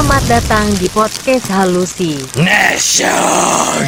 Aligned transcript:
Selamat 0.00 0.24
datang 0.32 0.64
di 0.80 0.88
podcast 0.96 1.52
Halusi. 1.52 2.16
Nation. 2.40 3.84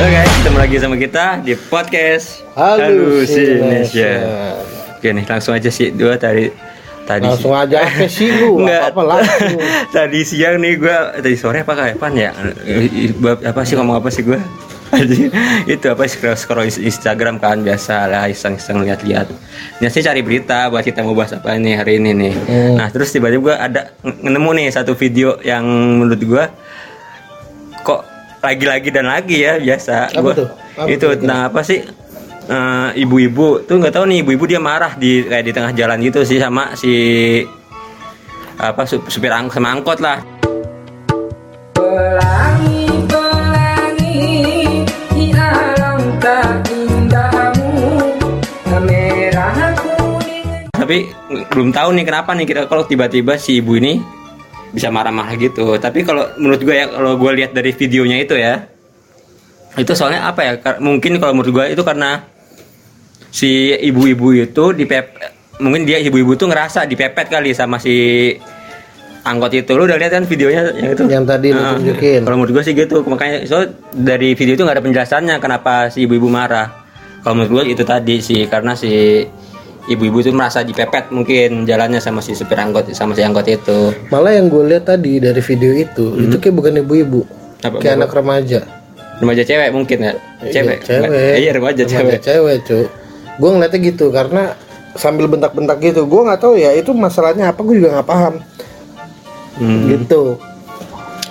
Oke, 0.00 0.20
ketemu 0.24 0.56
lagi 0.56 0.76
sama 0.80 0.96
kita 0.96 1.44
di 1.44 1.52
podcast 1.68 2.40
Halusination. 2.56 4.24
Oke 4.96 5.12
nih, 5.12 5.28
langsung 5.28 5.52
aja 5.52 5.68
sih 5.68 5.92
dua 5.92 6.16
tadi 6.16 6.48
tadi 7.04 7.28
Langsung 7.28 7.52
aja 7.52 7.84
apa 7.84 8.08
sih 8.08 8.32
lu? 8.32 8.64
Enggak. 8.64 8.96
Apa 8.96 9.02
langsung? 9.04 9.60
tadi 10.00 10.24
siang 10.24 10.56
nih 10.56 10.80
gua 10.80 11.20
tadi 11.20 11.36
sore 11.36 11.68
apa 11.68 11.76
kapan 11.76 12.12
ya? 12.16 12.30
Apa 13.44 13.60
sih 13.60 13.76
ngomong 13.76 14.00
apa 14.00 14.08
sih 14.08 14.24
gua? 14.24 14.40
Itu 15.64 15.86
apa 15.88 16.04
scroll 16.04 16.36
scroll 16.36 16.68
Instagram 16.68 17.40
kan 17.40 17.60
biasa 17.60 18.06
lah 18.06 18.28
iseng-iseng 18.28 18.84
lihat-lihat. 18.84 19.26
Nah, 19.80 19.88
sih 19.88 20.04
cari 20.04 20.20
berita 20.20 20.68
buat 20.68 20.84
kita 20.84 21.00
mau 21.00 21.16
bahas 21.16 21.32
apa 21.32 21.56
nih 21.56 21.74
hari 21.76 21.96
ini 21.96 22.10
nih. 22.12 22.34
Hmm. 22.36 22.74
Nah, 22.76 22.88
terus 22.92 23.08
tiba-tiba 23.08 23.40
gua 23.42 23.56
ada 23.56 23.88
nemu 24.02 24.50
nih 24.52 24.68
satu 24.68 24.92
video 24.92 25.40
yang 25.40 25.64
menurut 25.64 26.20
gua 26.22 26.44
kok 27.80 28.04
lagi-lagi 28.40 28.92
dan 28.92 29.08
lagi 29.08 29.40
ya 29.40 29.56
biasa. 29.56 30.12
Apa 30.12 30.20
Gua- 30.20 30.36
tuh? 30.36 30.48
Apa 30.76 30.88
itu 30.88 31.06
tuh? 31.06 31.16
tentang 31.16 31.40
apa 31.48 31.60
sih? 31.64 31.80
Eh, 32.42 32.88
ibu-ibu 33.06 33.62
tuh 33.62 33.78
nggak 33.78 33.94
tahu 33.94 34.04
nih 34.10 34.26
ibu-ibu 34.26 34.44
dia 34.44 34.58
marah 34.58 34.98
di 34.98 35.22
kayak 35.22 35.44
di 35.46 35.52
tengah 35.54 35.72
jalan 35.72 36.02
gitu 36.02 36.26
sih 36.26 36.42
sama 36.42 36.74
si 36.74 36.92
apa 38.58 38.82
su- 38.82 39.06
supir 39.06 39.30
ang 39.30 39.46
sama 39.46 39.70
angkot 39.70 40.02
lah 40.02 40.18
tapi 50.92 51.08
belum 51.48 51.72
tahu 51.72 51.88
nih 51.96 52.04
kenapa 52.04 52.36
nih 52.36 52.44
kira 52.44 52.62
kalau 52.68 52.84
tiba-tiba 52.84 53.40
si 53.40 53.64
ibu 53.64 53.80
ini 53.80 53.96
bisa 54.76 54.92
marah-marah 54.92 55.32
gitu. 55.40 55.80
Tapi 55.80 56.04
kalau 56.04 56.28
menurut 56.36 56.60
gue 56.60 56.76
ya 56.76 56.84
kalau 56.84 57.16
gue 57.16 57.32
lihat 57.32 57.56
dari 57.56 57.72
videonya 57.72 58.20
itu 58.20 58.36
ya 58.36 58.60
itu 59.72 59.88
soalnya 59.96 60.28
apa 60.28 60.40
ya 60.44 60.52
mungkin 60.84 61.16
kalau 61.16 61.32
menurut 61.32 61.48
gue 61.48 61.64
itu 61.72 61.80
karena 61.80 62.28
si 63.32 63.72
ibu-ibu 63.72 64.36
itu 64.36 64.76
dipep 64.76 65.16
mungkin 65.64 65.88
dia 65.88 65.96
ibu-ibu 65.96 66.36
tuh 66.36 66.52
ngerasa 66.52 66.84
dipepet 66.84 67.32
kali 67.32 67.56
sama 67.56 67.80
si 67.80 68.36
angkot 69.24 69.48
itu. 69.56 69.72
Lu 69.72 69.88
udah 69.88 69.96
lihat 69.96 70.12
kan 70.12 70.28
videonya 70.28 70.76
yang 70.76 70.92
itu? 70.92 71.08
Yang 71.08 71.24
tadi 71.24 71.48
lu 71.56 71.62
tunjukin. 71.72 72.20
kalau 72.28 72.36
menurut 72.36 72.60
gue 72.60 72.64
sih 72.68 72.76
gitu. 72.76 73.00
Makanya 73.08 73.48
so 73.48 73.64
dari 73.96 74.36
video 74.36 74.60
itu 74.60 74.62
nggak 74.68 74.76
ada 74.76 74.84
penjelasannya 74.84 75.40
kenapa 75.40 75.88
si 75.88 76.04
ibu-ibu 76.04 76.28
marah. 76.28 76.84
Kalau 77.24 77.40
menurut 77.40 77.64
gue 77.64 77.80
itu 77.80 77.80
tadi 77.80 78.20
sih 78.20 78.44
karena 78.44 78.76
si 78.76 79.24
ibu-ibu 79.84 80.18
itu 80.18 80.30
merasa 80.30 80.60
dipepet 80.60 81.08
mungkin 81.08 81.64
jalannya 81.64 81.98
sama 81.98 82.18
si 82.18 82.32
supir 82.32 82.54
angkot 82.54 82.86
sama 82.90 83.12
si 83.12 83.20
angkot 83.20 83.44
itu 83.44 83.90
Malah 84.08 84.32
yang 84.32 84.46
gue 84.46 84.62
lihat 84.64 84.86
tadi 84.86 85.18
dari 85.18 85.40
video 85.40 85.72
itu, 85.72 86.06
itu 86.16 86.36
kayak 86.36 86.54
bukan 86.54 86.72
ibu-ibu, 86.80 87.20
Hmm. 87.22 87.78
Kayak 87.78 87.78
bapak? 87.78 87.96
anak 87.96 88.10
remaja. 88.12 88.60
remaja 89.14 89.42
cewek 89.44 89.70
mungkin 89.70 89.98
ya 90.00 90.12
cewek 90.44 90.76
Iya, 90.76 90.84
cewek. 90.84 91.08
Nggak- 91.08 91.36
iya 91.36 91.50
remaja 91.52 91.82
cewek 91.84 92.18
cewek, 92.20 92.56
cu. 92.62 92.78
Gue 93.34 93.48
ngeliatnya 93.50 93.78
gitu 93.80 94.06
karena 94.08 94.42
sambil 94.92 95.24
bentak-bentak 95.26 95.78
gitu. 95.78 96.04
Gue 96.04 96.20
nggak 96.22 96.38
tahu 96.38 96.54
ya 96.54 96.70
itu 96.72 96.90
masalahnya 96.90 97.48
apa, 97.48 97.60
gue 97.60 97.74
juga 97.76 97.96
nggak 97.96 98.08
paham. 98.08 98.34
Hmm. 99.54 99.86
Gitu. 99.88 100.36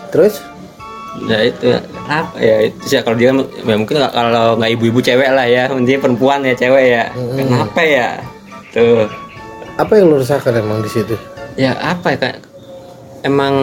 Terus 0.10 0.40
ya 1.22 1.38
itu 1.42 1.68
apa 2.02 2.40
ya 2.40 2.56
itu 2.64 2.80
sih 2.86 2.98
kalau 3.00 3.16
dia 3.16 3.36
ya 3.36 3.76
mungkin 3.76 4.00
kalau 4.02 4.56
nggak 4.56 4.72
ibu-ibu 4.72 5.00
cewek 5.02 5.28
lah 5.28 5.44
ya 5.44 5.68
intinya 5.70 6.00
perempuan 6.02 6.40
ya 6.42 6.54
cewek 6.54 6.86
ya 6.90 7.06
Hmm. 7.12 7.36
kenapa 7.36 7.82
ya 7.82 8.08
tuh 8.72 9.08
apa 9.80 9.92
yang 9.98 10.12
lu 10.12 10.20
rasakan 10.20 10.60
emang 10.62 10.80
di 10.84 10.92
situ? 10.92 11.16
ya 11.60 11.76
apa 11.80 12.16
ya 12.16 12.18
kayak 12.20 12.38
emang 13.28 13.56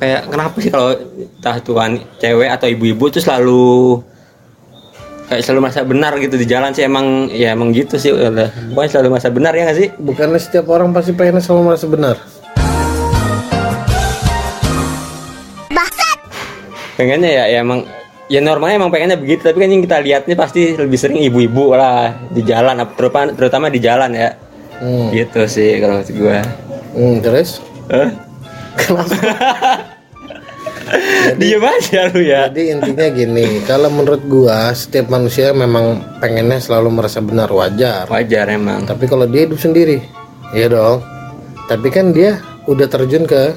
kayak 0.00 0.22
kenapa 0.32 0.56
sih 0.58 0.70
kalau 0.72 0.90
entah 0.96 1.56
tuan 1.60 1.92
cewek 2.18 2.48
atau 2.48 2.66
ibu-ibu 2.66 3.04
tuh 3.12 3.20
selalu 3.20 4.00
kayak 5.28 5.44
selalu 5.44 5.60
merasa 5.68 5.84
benar 5.84 6.12
gitu 6.16 6.40
di 6.40 6.46
jalan 6.48 6.72
sih 6.72 6.88
emang 6.88 7.28
ya 7.28 7.52
emang 7.52 7.70
gitu 7.76 8.00
sih 8.00 8.10
udah 8.16 8.48
pokoknya 8.72 8.90
selalu 8.90 9.08
merasa 9.12 9.28
benar 9.28 9.52
ya 9.52 9.62
nggak 9.68 9.78
sih 9.78 9.88
Bukannya 10.00 10.40
setiap 10.40 10.66
orang 10.72 10.90
pasti 10.96 11.12
pengen 11.12 11.44
selalu 11.44 11.62
merasa 11.68 11.86
benar. 11.86 12.16
pengennya 16.98 17.30
ya, 17.30 17.44
ya 17.46 17.58
emang 17.62 17.86
ya 18.28 18.38
normalnya 18.38 18.76
emang 18.76 18.92
pengennya 18.92 19.16
begitu 19.16 19.40
tapi 19.40 19.58
kan 19.58 19.68
yang 19.68 19.82
kita 19.82 19.98
lihat 19.98 20.22
nih 20.28 20.36
pasti 20.36 20.60
lebih 20.72 20.96
sering 20.96 21.18
ibu-ibu 21.24 21.72
lah 21.72 22.12
di 22.28 22.44
jalan 22.44 22.76
terutama 22.92 23.32
terutama 23.32 23.66
di 23.68 23.80
jalan 23.80 24.12
ya 24.12 24.30
Hmm. 24.78 25.10
gitu 25.10 25.42
sih 25.44 25.82
kalau 25.82 25.98
menurut 25.98 26.14
gua 26.14 26.38
Hmm, 26.94 27.18
terus? 27.18 27.58
Hah? 27.90 28.08
Diem 31.34 31.60
aja 31.60 32.08
lu 32.08 32.22
ya 32.22 32.46
Jadi 32.46 32.72
intinya 32.72 33.06
gini, 33.10 33.60
kalau 33.66 33.90
menurut 33.90 34.22
gua 34.24 34.70
setiap 34.72 35.10
manusia 35.10 35.50
memang 35.50 36.00
pengennya 36.16 36.56
selalu 36.56 36.94
merasa 36.94 37.18
benar 37.18 37.50
wajar. 37.50 38.06
wajar 38.06 38.48
emang 38.48 38.86
Tapi 38.86 39.04
kalau 39.04 39.26
dia 39.26 39.44
hidup 39.44 39.58
sendiri, 39.58 39.98
ya 40.54 40.70
dong. 40.70 41.04
Tapi 41.66 41.90
kan 41.90 42.14
dia 42.14 42.38
udah 42.64 42.86
terjun 42.86 43.26
ke 43.26 43.52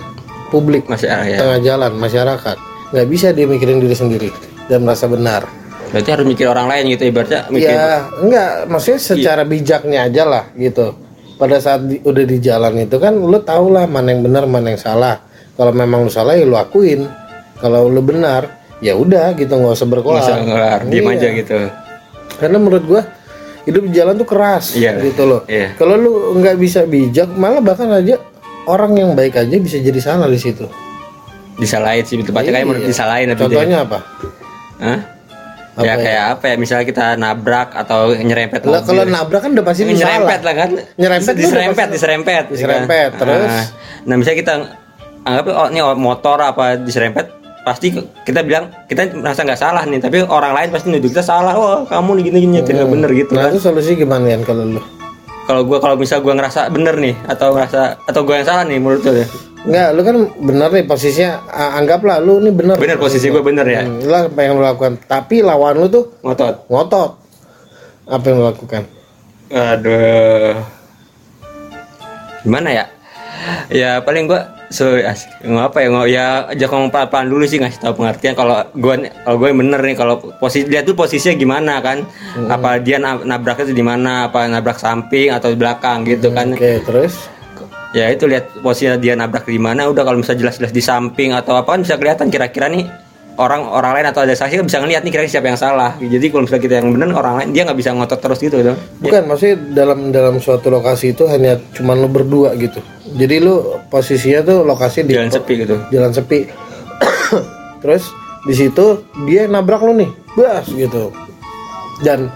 publik, 0.49 0.89
ah, 0.89 0.97
ya 0.97 1.37
tengah 1.37 1.59
jalan, 1.61 1.91
masyarakat. 1.95 2.57
nggak 2.91 3.07
bisa 3.07 3.31
dia 3.31 3.47
mikirin 3.47 3.79
diri 3.79 3.95
sendiri 3.95 4.29
dan 4.71 4.79
merasa 4.81 5.05
benar. 5.05 5.43
berarti 5.91 6.07
harus 6.07 6.23
mikir 6.23 6.47
orang 6.47 6.71
lain 6.71 6.87
gitu 6.89 7.03
ibaratnya 7.05 7.51
mikir 7.51 7.67
Ya, 7.67 8.07
enggak, 8.15 8.51
maksudnya 8.65 8.99
secara 9.03 9.43
bijaknya 9.43 10.07
aja 10.07 10.23
lah 10.23 10.43
gitu. 10.55 10.95
Pada 11.35 11.59
saat 11.59 11.83
di- 11.83 11.99
udah 11.99 12.23
di 12.23 12.39
jalan 12.39 12.79
itu 12.79 12.95
kan 12.95 13.11
lu 13.11 13.35
tau 13.43 13.67
lah 13.67 13.83
mana 13.83 14.09
yang 14.09 14.23
benar, 14.23 14.47
mana 14.47 14.71
yang 14.71 14.79
salah. 14.79 15.19
Kalau 15.51 15.69
memang 15.69 16.07
lu 16.07 16.09
salah 16.09 16.31
ya 16.31 16.47
lu 16.47 16.55
akuin. 16.55 17.11
Kalau 17.59 17.85
lu 17.85 17.99
benar, 17.99 18.47
ya 18.79 18.95
udah 18.95 19.35
gitu 19.35 19.51
nggak 19.51 19.75
usah 19.75 19.85
berkoar. 19.85 20.23
nggak 20.23 20.31
usah 20.47 20.79
diem 20.87 21.03
Iya. 21.03 21.11
aja 21.11 21.27
gitu 21.35 21.55
Karena 22.39 22.57
menurut 22.57 22.83
gua 22.87 23.01
hidup 23.61 23.83
di 23.83 23.91
jalan 23.91 24.15
tuh 24.15 24.25
keras 24.25 24.73
Iya. 24.73 24.95
gitu 25.03 25.27
loh. 25.27 25.41
Iya. 25.45 25.75
Kalau 25.75 25.93
lu 25.93 26.11
nggak 26.39 26.55
bisa 26.55 26.87
bijak, 26.87 27.27
malah 27.35 27.59
bahkan 27.59 27.91
aja 27.91 28.15
orang 28.63 28.95
yang 28.95 29.11
baik 29.11 29.35
aja 29.35 29.55
bisa 29.59 29.75
jadi 29.75 29.99
salah 29.99 30.25
di 30.25 30.39
situ. 30.39 30.63
disalahin 31.53 32.01
sih 32.01 32.17
tempatnya 32.17 32.51
kayak 32.55 32.65
menurut 32.65 32.81
Iya. 32.81 32.89
disalahin 32.89 33.27
Contohnya 33.35 33.85
apa? 33.85 33.99
Hah? 34.81 34.99
Apa 35.71 35.87
ya 35.87 35.93
ya? 35.95 36.03
kayak 36.03 36.25
apa 36.35 36.43
ya 36.51 36.55
misalnya 36.59 36.83
kita 36.83 37.05
nabrak 37.15 37.71
atau 37.71 38.11
nyerempet 38.11 38.67
Lah 38.67 38.83
kalau 38.83 39.07
nabrak 39.07 39.39
kan 39.39 39.55
udah 39.55 39.63
pasti 39.63 39.87
nyerempet 39.87 40.39
lah 40.43 40.53
kan 40.53 40.69
Nyerempet 40.99 41.31
tuh 41.31 41.39
udah 41.39 41.47
diserempet 41.47 41.77
pasti- 41.79 41.93
diserempet 41.95 42.43
Diserempet, 42.51 43.09
kan? 43.09 43.19
terus? 43.23 43.47
nah, 43.47 43.65
nah 44.03 44.15
misalnya 44.19 44.39
kita 44.41 44.53
anggap 45.21 45.45
oh 45.47 45.67
ini 45.69 45.79
motor 45.95 46.37
apa 46.41 46.75
diserempet 46.75 47.25
pasti 47.61 47.93
kita 48.25 48.41
bilang 48.41 48.73
kita 48.89 49.13
merasa 49.13 49.45
nggak 49.45 49.61
salah 49.61 49.85
nih 49.85 50.01
tapi 50.01 50.25
orang 50.25 50.57
lain 50.57 50.69
pasti 50.73 50.89
nuduh 50.89 51.07
kita 51.07 51.21
salah 51.21 51.53
oh 51.53 51.85
kamu 51.85 52.17
nih 52.17 52.23
gini 52.25 52.37
gini 52.41 52.51
nyetir 52.57 52.73
nggak 52.73 52.89
bener 52.89 53.09
gitu 53.13 53.31
Nah 53.37 53.47
kan 53.47 53.53
itu 53.53 53.59
solusi 53.61 53.93
gimana 53.93 54.25
ya 54.27 54.41
kalau 54.41 54.65
lu? 54.65 54.81
Kalau 55.51 55.67
gua 55.67 55.83
kalau 55.83 55.99
misal 55.99 56.23
gua 56.23 56.31
ngerasa 56.31 56.71
bener 56.71 56.95
nih 56.95 57.11
atau 57.27 57.51
ngerasa 57.51 58.07
atau 58.07 58.21
gua 58.23 58.39
yang 58.39 58.47
salah 58.47 58.63
nih 58.63 58.79
menurut 58.79 59.03
lu 59.03 59.19
ya 59.19 59.27
Enggak, 59.61 59.87
lu 59.93 60.01
kan 60.01 60.15
bener 60.41 60.69
nih 60.73 60.85
posisinya 60.89 61.31
anggaplah 61.51 62.17
lu 62.17 62.41
nih 62.41 62.49
bener. 62.49 62.75
bener 62.79 62.97
posisi 62.97 63.29
gua 63.29 63.43
bener 63.43 63.67
ya 63.67 63.83
Hmm, 63.85 64.01
Lu 64.01 64.15
apa 64.15 64.39
yang 64.41 64.57
lu 64.57 64.63
lakukan? 64.63 64.97
Tapi 65.05 65.43
lawan 65.43 65.77
lu 65.77 65.85
tuh 65.85 66.09
ngotot 66.23 66.65
ngotot. 66.65 67.11
Apa 68.09 68.25
yang 68.25 68.35
lu 68.41 68.45
lakukan? 68.47 68.83
Aduh. 69.51 70.55
Gimana 72.41 72.69
ya? 72.73 72.85
Ya 73.69 73.91
paling 74.01 74.25
gua 74.25 74.49
so 74.71 74.95
ngapa 75.43 75.77
ya 75.83 75.87
ngomong 75.91 76.07
ya 76.07 76.25
ajak 76.47 76.69
ngomong 76.71 76.89
pelan-pelan 76.89 77.27
dulu 77.27 77.43
sih 77.43 77.59
ngasih 77.59 77.83
tahu 77.83 78.01
pengertian. 78.01 78.33
Kalau 78.33 78.63
gua 78.79 78.95
kalau 79.27 79.37
gue 79.37 79.49
bener 79.51 79.79
nih 79.83 79.95
kalau 79.99 80.15
posisi 80.39 80.65
dia 80.65 80.81
tuh 80.81 80.95
posisinya 80.95 81.35
gimana 81.35 81.73
kan? 81.83 82.07
Apa 82.47 82.79
dia 82.79 82.97
nab- 82.97 83.27
nabraknya 83.27 83.69
tuh 83.69 83.77
di 83.77 83.83
mana? 83.83 84.31
Apa 84.31 84.47
nabrak 84.47 84.79
samping 84.79 85.29
atau 85.29 85.51
belakang 85.53 86.07
gitu 86.07 86.31
kan? 86.31 86.55
Oke, 86.55 86.79
terus? 86.87 87.27
Ya 87.91 88.07
itu 88.07 88.23
lihat 88.23 88.47
posisinya 88.63 88.95
dia 88.95 89.13
nabrak 89.19 89.43
di 89.43 89.59
mana. 89.59 89.91
Udah 89.91 90.07
kalau 90.07 90.23
misalnya 90.23 90.47
jelas-jelas 90.47 90.71
di 90.71 90.79
samping 90.79 91.35
atau 91.35 91.59
apa 91.59 91.75
kan 91.75 91.83
bisa 91.83 91.99
kelihatan 91.99 92.31
kira-kira 92.31 92.71
nih 92.71 92.87
orang 93.41 93.65
orang 93.65 93.91
lain 93.97 94.07
atau 94.13 94.21
ada 94.21 94.37
saksi 94.37 94.61
kan 94.61 94.65
bisa 94.69 94.77
ngeliat 94.77 95.01
nih 95.01 95.11
kira-kira 95.11 95.33
siapa 95.33 95.49
yang 95.49 95.57
salah. 95.57 95.97
Jadi 95.97 96.25
kalau 96.29 96.45
misalnya 96.45 96.63
kita 96.63 96.75
yang 96.77 96.89
bener 96.93 97.09
orang 97.17 97.33
lain 97.41 97.49
dia 97.49 97.65
nggak 97.65 97.79
bisa 97.81 97.89
ngotot 97.97 98.19
terus 98.21 98.39
gitu 98.39 98.57
dong 98.61 98.77
bukan 99.01 99.21
maksudnya 99.25 99.55
dalam 99.73 99.99
dalam 100.13 100.35
suatu 100.37 100.69
lokasi 100.69 101.17
itu 101.17 101.25
hanya 101.25 101.57
cuman 101.73 101.97
lu 101.97 102.07
berdua 102.07 102.53
gitu. 102.55 102.77
Jadi 103.17 103.35
lu 103.41 103.81
posisinya 103.89 104.45
tuh 104.45 104.57
lokasi 104.63 105.03
di 105.03 105.17
jalan 105.17 105.33
sepi 105.33 105.53
gitu. 105.65 105.75
Jalan 105.89 106.11
sepi. 106.13 106.39
terus 107.81 108.13
di 108.45 108.53
situ 108.53 109.01
dia 109.25 109.49
nabrak 109.49 109.81
lu 109.81 109.97
nih, 109.97 110.09
bas 110.37 110.65
gitu. 110.69 111.09
Dan 112.05 112.29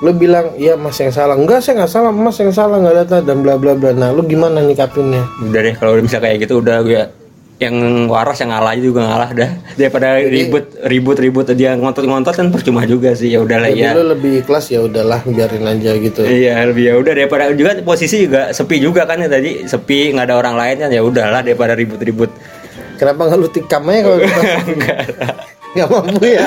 lu 0.00 0.12
bilang 0.16 0.56
iya 0.56 0.76
mas 0.76 0.96
yang 1.00 1.12
salah. 1.12 1.36
Enggak 1.36 1.64
saya 1.64 1.84
nggak 1.84 1.92
salah. 1.92 2.12
Mas 2.12 2.36
yang 2.40 2.52
salah 2.52 2.76
nggak 2.80 2.96
data 3.04 3.16
dan 3.24 3.44
bla 3.44 3.56
bla 3.56 3.76
bla. 3.76 3.92
Nah 3.92 4.12
lu 4.12 4.24
gimana 4.24 4.64
nyikapinnya 4.64 5.24
udah 5.44 5.60
deh 5.60 5.74
kalau 5.76 6.00
misalnya 6.00 6.30
kayak 6.30 6.38
gitu 6.44 6.60
udah 6.60 6.76
gue 6.84 7.19
yang 7.60 8.08
waras 8.08 8.40
yang 8.40 8.56
ngalah 8.56 8.72
juga 8.80 9.04
ngalah 9.04 9.30
dah. 9.36 9.50
Daripada 9.76 10.16
ribut 10.16 10.64
ribut 10.80 11.16
ribut. 11.20 11.46
Dia 11.52 11.76
ngontot 11.76 12.08
ngontot 12.08 12.32
kan 12.32 12.48
percuma 12.48 12.88
juga 12.88 13.12
sih. 13.12 13.28
Ya 13.28 13.44
udahlah 13.44 13.68
Jadi 13.68 13.84
ya. 13.84 13.92
lu 13.92 14.16
lebih 14.16 14.40
ikhlas 14.40 14.72
ya 14.72 14.80
udahlah 14.80 15.20
biarin 15.28 15.68
aja 15.68 15.92
gitu. 16.00 16.24
Iya 16.24 16.64
lebih 16.64 16.88
ya 16.88 16.94
udah. 16.96 17.12
Daripada 17.12 17.52
juga 17.52 17.76
posisi 17.84 18.24
juga 18.24 18.56
sepi 18.56 18.80
juga 18.80 19.04
kan 19.04 19.20
ya 19.20 19.28
tadi. 19.28 19.68
Sepi 19.68 20.16
nggak 20.16 20.24
ada 20.32 20.34
orang 20.40 20.56
lain 20.56 20.76
kan. 20.80 20.90
Ya 20.90 21.04
udahlah 21.04 21.44
daripada 21.44 21.76
ribut-ribut. 21.76 22.32
Kenapa 22.96 23.28
nggak 23.28 23.38
lu 23.38 23.48
tikam 23.52 23.84
aja 23.92 24.00
kalau 24.08 24.18
gitu? 24.24 24.40
Nggak 25.76 25.88
mampu 25.92 26.24
ya. 26.24 26.44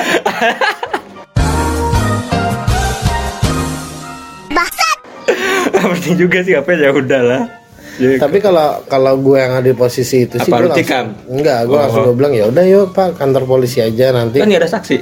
penting 5.84 6.16
juga 6.16 6.38
sih 6.42 6.56
apa 6.56 6.74
ya 6.74 6.90
udahlah 6.90 7.63
ya, 8.00 8.18
Tapi 8.18 8.38
kalau 8.42 8.82
kalau 8.86 9.14
gue 9.18 9.36
yang 9.38 9.58
ada 9.58 9.66
di 9.66 9.76
posisi 9.76 10.26
itu 10.26 10.38
sih 10.40 10.50
Apa, 10.50 10.62
gue 10.62 10.66
lu 10.66 10.70
langsung 10.74 11.08
enggak, 11.30 11.58
gue 11.66 11.76
Oh. 11.76 11.80
langsung 11.82 12.02
gue 12.10 12.16
bilang 12.16 12.32
ya 12.34 12.44
udah 12.50 12.64
yuk 12.66 12.86
Pak 12.92 13.18
kantor 13.18 13.42
polisi 13.46 13.78
aja 13.82 14.10
nanti. 14.10 14.42
kan 14.42 14.48
nggak 14.50 14.62
ada 14.66 14.70
saksi 14.70 14.96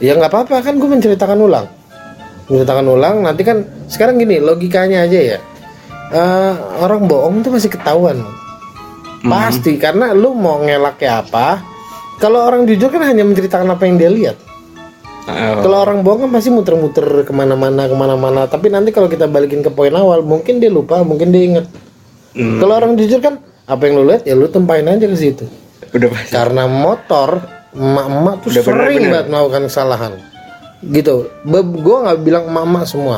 Ya 0.00 0.16
nggak 0.16 0.32
apa-apa 0.32 0.64
kan 0.64 0.80
gue 0.80 0.88
menceritakan 0.88 1.38
ulang. 1.44 1.68
Menceritakan 2.48 2.86
ulang 2.88 3.16
nanti 3.20 3.44
kan 3.44 3.68
sekarang 3.84 4.16
gini 4.16 4.40
logikanya 4.40 5.04
aja 5.04 5.36
ya. 5.36 5.38
Eh, 6.10 6.54
orang 6.80 7.04
bohong 7.04 7.44
tuh 7.44 7.52
masih 7.52 7.68
ketahuan. 7.68 8.24
Hmm. 9.20 9.28
Pasti 9.28 9.76
karena 9.76 10.16
lu 10.16 10.32
mau 10.32 10.56
ngelak 10.64 10.96
kayak 10.96 11.28
apa. 11.28 11.60
Kalau 12.16 12.48
orang 12.48 12.64
jujur 12.64 12.88
kan 12.88 13.04
hanya 13.04 13.28
menceritakan 13.28 13.68
apa 13.68 13.84
yang 13.84 14.00
dia 14.00 14.08
lihat. 14.08 14.36
Oh. 15.28 15.60
Kalau 15.68 15.84
orang 15.84 16.00
bohong 16.00 16.26
kan 16.26 16.30
pasti 16.32 16.48
muter-muter 16.48 17.04
ke 17.28 17.32
mana-mana 17.36 17.84
ke 17.84 17.94
mana-mana. 17.94 18.48
Tapi 18.48 18.72
nanti 18.72 18.90
kalau 18.90 19.06
kita 19.06 19.28
balikin 19.28 19.60
ke 19.60 19.68
poin 19.68 19.92
awal, 19.92 20.24
mungkin 20.24 20.58
dia 20.58 20.72
lupa, 20.72 21.04
mungkin 21.04 21.28
dia 21.28 21.44
inget. 21.44 21.66
Hmm. 22.30 22.58
Kalau 22.62 22.74
orang 22.78 22.94
jujur 22.94 23.18
kan 23.18 23.42
apa 23.66 23.82
yang 23.86 23.94
lu 23.98 24.04
lihat 24.06 24.22
ya 24.22 24.34
lu 24.34 24.46
tempahin 24.46 24.86
aja 24.86 25.06
ke 25.06 25.18
situ. 25.18 25.44
udah 25.90 26.06
pasti 26.06 26.30
Karena 26.30 26.70
motor 26.70 27.42
emak-emak 27.74 28.34
tuh 28.42 28.48
Udah 28.54 28.62
sering 28.62 28.78
bener-bener. 28.78 29.10
banget 29.10 29.26
melakukan 29.26 29.62
kesalahan. 29.66 30.12
Gitu. 30.80 31.14
Be- 31.42 31.76
gua 31.82 31.96
nggak 32.06 32.18
bilang 32.22 32.44
emak-emak 32.46 32.84
semua. 32.86 33.16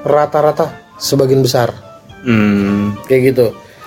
Rata-rata 0.00 0.72
sebagian 0.96 1.40
besar 1.40 1.72
hmm. 2.24 3.04
kayak 3.04 3.32
gitu. 3.32 3.46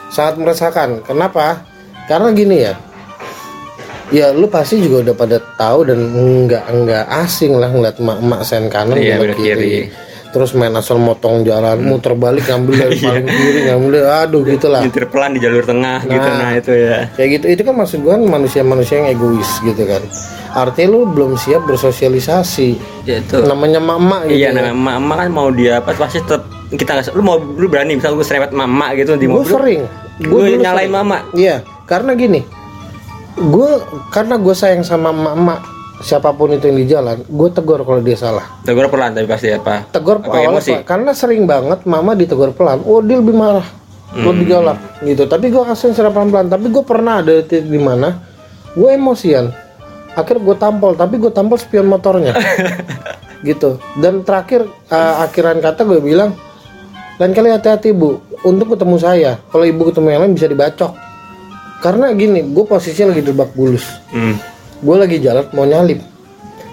Sangat 0.10 0.38
meresahkan. 0.38 1.02
Kenapa? 1.02 1.66
Karena 2.06 2.30
gini 2.32 2.58
ya. 2.62 2.74
Ya 4.08 4.32
lu 4.32 4.48
pasti 4.48 4.80
juga 4.80 5.04
udah 5.04 5.16
pada 5.20 5.38
tahu 5.60 5.84
dan 5.84 6.00
nggak 6.48 6.64
nggak 6.64 7.06
asing 7.28 7.60
lah 7.60 7.68
ngeliat 7.68 8.00
emak-emak 8.00 8.40
sen 8.48 8.72
kanan 8.72 8.96
Iya, 8.96 9.20
belok 9.20 9.36
kiri. 9.36 9.92
Terus 10.28 10.52
main 10.54 10.76
asal 10.76 11.00
motong 11.00 11.48
jalan, 11.48 11.80
muter 11.82 12.14
balik 12.14 12.46
ngambil 12.46 12.74
dari 12.76 12.98
paling 13.08 13.26
kiri, 13.26 13.60
ngambil 13.72 13.92
dari 13.96 14.10
aduh 14.12 14.42
gitulah. 14.44 14.82
nyetir 14.84 15.06
pelan 15.08 15.32
di 15.34 15.40
jalur 15.40 15.64
tengah 15.64 16.04
gitu 16.04 16.30
nah 16.30 16.52
itu 16.54 16.72
ya. 16.76 17.00
kayak 17.16 17.30
gitu. 17.40 17.46
Itu 17.58 17.62
kan 17.64 17.74
maksud 17.80 18.00
gue 18.04 18.16
manusia-manusia 18.28 19.02
yang 19.02 19.08
egois 19.16 19.52
gitu 19.64 19.84
kan. 19.88 20.04
Artinya 20.52 20.88
lu 20.92 21.00
belum 21.10 21.40
siap 21.40 21.64
bersosialisasi. 21.64 22.70
Ya 23.08 23.24
itu. 23.24 23.40
Namanya 23.42 23.80
mama 23.80 24.28
gitu. 24.28 24.38
Iya 24.38 24.52
nah 24.52 24.74
emak 24.76 25.18
kan 25.24 25.30
mau 25.32 25.48
dia 25.50 25.80
apa 25.80 25.96
pasti 25.96 26.20
tetap 26.20 26.58
kita 26.68 27.00
nggak 27.00 27.16
lu 27.16 27.24
mau 27.24 27.40
lu 27.40 27.68
berani 27.72 27.96
misal 27.96 28.12
gue 28.20 28.28
serempet 28.28 28.52
mama 28.52 28.92
gitu 29.00 29.16
di 29.16 29.24
gue 29.24 29.40
mobil 29.40 29.56
sering. 29.56 29.82
gue 30.20 30.60
nyalain 30.60 30.92
mama 30.92 31.24
iya 31.32 31.64
karena 31.88 32.12
gini 32.12 32.44
gue 33.40 33.72
karena 34.12 34.36
gue 34.36 34.52
sayang 34.52 34.84
sama 34.84 35.16
mama 35.16 35.64
siapa 35.98 36.30
pun 36.32 36.54
itu 36.54 36.70
yang 36.70 36.78
di 36.78 36.86
jalan 36.86 37.18
gue 37.26 37.50
tegur 37.50 37.82
kalau 37.82 38.02
dia 38.02 38.14
salah. 38.14 38.46
Tegur 38.62 38.86
pelan 38.88 39.18
tapi 39.18 39.26
pasti 39.26 39.50
apa? 39.50 39.86
Tegur 39.90 40.22
Apa 40.22 40.30
awalnya 40.30 40.62
emosi? 40.62 40.72
Pak. 40.78 40.82
karena 40.86 41.12
sering 41.12 41.44
banget 41.46 41.80
mama 41.84 42.14
ditegur 42.14 42.54
pelan 42.54 42.86
oh 42.86 43.02
dia 43.02 43.18
lebih 43.18 43.34
marah 43.34 43.68
Hmm. 44.08 44.24
lebih 44.24 44.48
galak 44.48 44.80
gitu. 45.04 45.28
Tapi 45.28 45.52
gue 45.52 45.64
kasih 45.68 45.92
secara 45.92 46.16
pelan 46.16 46.32
pelan 46.32 46.48
tapi 46.48 46.72
gue 46.72 46.80
pernah 46.80 47.20
ada 47.20 47.44
titik 47.44 47.68
di 47.68 47.76
mana 47.76 48.24
gue 48.72 48.90
emosian. 48.90 49.52
Akhirnya 50.16 50.48
gue 50.48 50.56
tampol 50.56 50.92
tapi 50.96 51.20
gue 51.20 51.28
tampol 51.28 51.60
spion 51.60 51.86
motornya. 51.86 52.32
Gitu. 53.38 53.78
Dan 54.00 54.26
terakhir 54.26 54.66
uh, 54.90 55.22
akhiran 55.22 55.60
kata 55.60 55.86
gue 55.86 56.00
bilang 56.02 56.34
lain 57.20 57.34
kali 57.34 57.52
hati-hati 57.52 57.92
bu. 57.92 58.18
Untuk 58.42 58.74
ketemu 58.74 58.96
saya. 58.98 59.32
Kalau 59.52 59.62
ibu 59.62 59.86
ketemu 59.86 60.08
yang 60.10 60.22
lain 60.26 60.34
bisa 60.34 60.48
dibacok. 60.48 60.96
Karena 61.84 62.10
gini 62.16 62.42
gue 62.48 62.64
posisinya 62.64 63.12
lagi 63.14 63.22
di 63.22 63.34
bak 63.36 63.54
bulus. 63.54 63.86
Hmm. 64.10 64.40
Gue 64.80 64.96
lagi 64.96 65.18
jalan 65.18 65.46
mau 65.52 65.64
nyalip. 65.64 66.00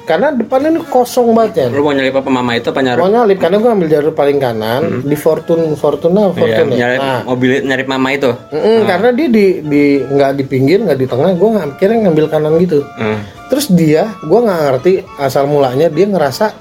Karena 0.04 0.28
depannya 0.28 0.68
ini 0.68 0.84
kosong 0.84 1.32
banget 1.32 1.64
ya 1.64 1.66
lu 1.72 1.80
mau 1.80 1.88
nyalip 1.90 2.12
apa 2.12 2.28
mama 2.28 2.52
itu 2.52 2.68
apa 2.68 2.84
nyalip 2.84 3.00
mau 3.00 3.08
nyalip 3.08 3.40
karena 3.40 3.56
gue 3.56 3.70
ambil 3.72 3.88
jalur 3.88 4.12
paling 4.12 4.36
kanan 4.36 5.00
di 5.00 5.16
Fortune 5.16 5.64
Fortuna 5.72 6.28
Iya, 6.28 6.36
Fortune 6.36 6.68
ya. 6.68 6.76
nyalip 6.76 7.00
Nah, 7.00 7.20
mobil 7.24 7.50
nyalip 7.64 7.88
mama 7.88 8.08
itu? 8.12 8.30
Mm-mm, 8.52 8.84
karena 8.84 9.08
dia 9.10 9.28
di 9.28 9.46
di 9.64 9.84
nggak 10.04 10.30
di 10.36 10.44
pinggir 10.44 10.84
nggak 10.84 10.98
di 10.98 11.06
tengah 11.08 11.32
gue 11.32 11.48
akhirnya 11.56 11.98
ngambil 12.04 12.26
kanan 12.28 12.52
gitu. 12.60 12.84
Hmm. 13.00 13.24
terus 13.48 13.70
dia 13.70 14.12
gue 14.20 14.40
nggak 14.40 14.60
ngerti 14.66 14.92
asal 15.16 15.48
mulanya 15.48 15.88
dia 15.88 16.04
ngerasa 16.04 16.52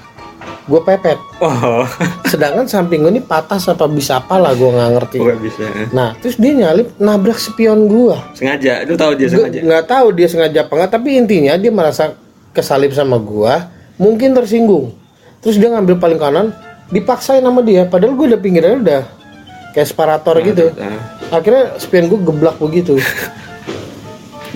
gue 0.64 0.80
pepet. 0.80 1.20
Oh. 1.44 1.84
Sedangkan 2.32 2.64
samping 2.64 3.04
gue 3.04 3.12
ini 3.12 3.22
patah 3.22 3.60
apa 3.60 3.84
bisa 3.84 4.16
apa 4.16 4.40
lah 4.40 4.56
gue 4.56 4.64
nggak 4.64 4.90
ngerti. 4.96 5.18
Gue 5.20 5.36
bisa 5.36 5.64
nah 5.92 6.16
terus 6.16 6.40
dia 6.40 6.52
nyalip 6.56 6.88
nabrak 6.96 7.36
spion 7.36 7.84
gue 7.84 8.16
sengaja? 8.32 8.88
Lu 8.88 8.96
tahu 8.96 9.12
dia 9.12 9.28
Gua 9.28 9.44
sengaja? 9.44 9.58
nggak 9.60 9.84
tahu 9.84 10.06
dia 10.16 10.26
sengaja 10.28 10.58
apa 10.64 10.72
nggak 10.72 10.90
tapi 10.90 11.08
intinya 11.20 11.52
dia 11.60 11.68
merasa 11.68 12.16
kesalip 12.56 12.94
sama 12.96 13.20
gua 13.20 13.68
mungkin 14.00 14.32
tersinggung. 14.32 14.94
Terus 15.44 15.60
dia 15.60 15.68
ngambil 15.68 16.00
paling 16.00 16.16
kanan 16.16 16.46
dipaksain 16.88 17.44
sama 17.44 17.60
dia 17.60 17.84
padahal 17.84 18.16
gua 18.16 18.32
udah 18.32 18.40
pinggirnya 18.40 18.76
udah 18.80 19.02
kayak 19.76 19.88
separator 19.90 20.38
gitu. 20.40 20.72
Nah, 20.78 20.96
akhirnya 21.28 21.76
spion 21.76 22.08
gua 22.08 22.20
geblak 22.24 22.56
begitu 22.56 22.96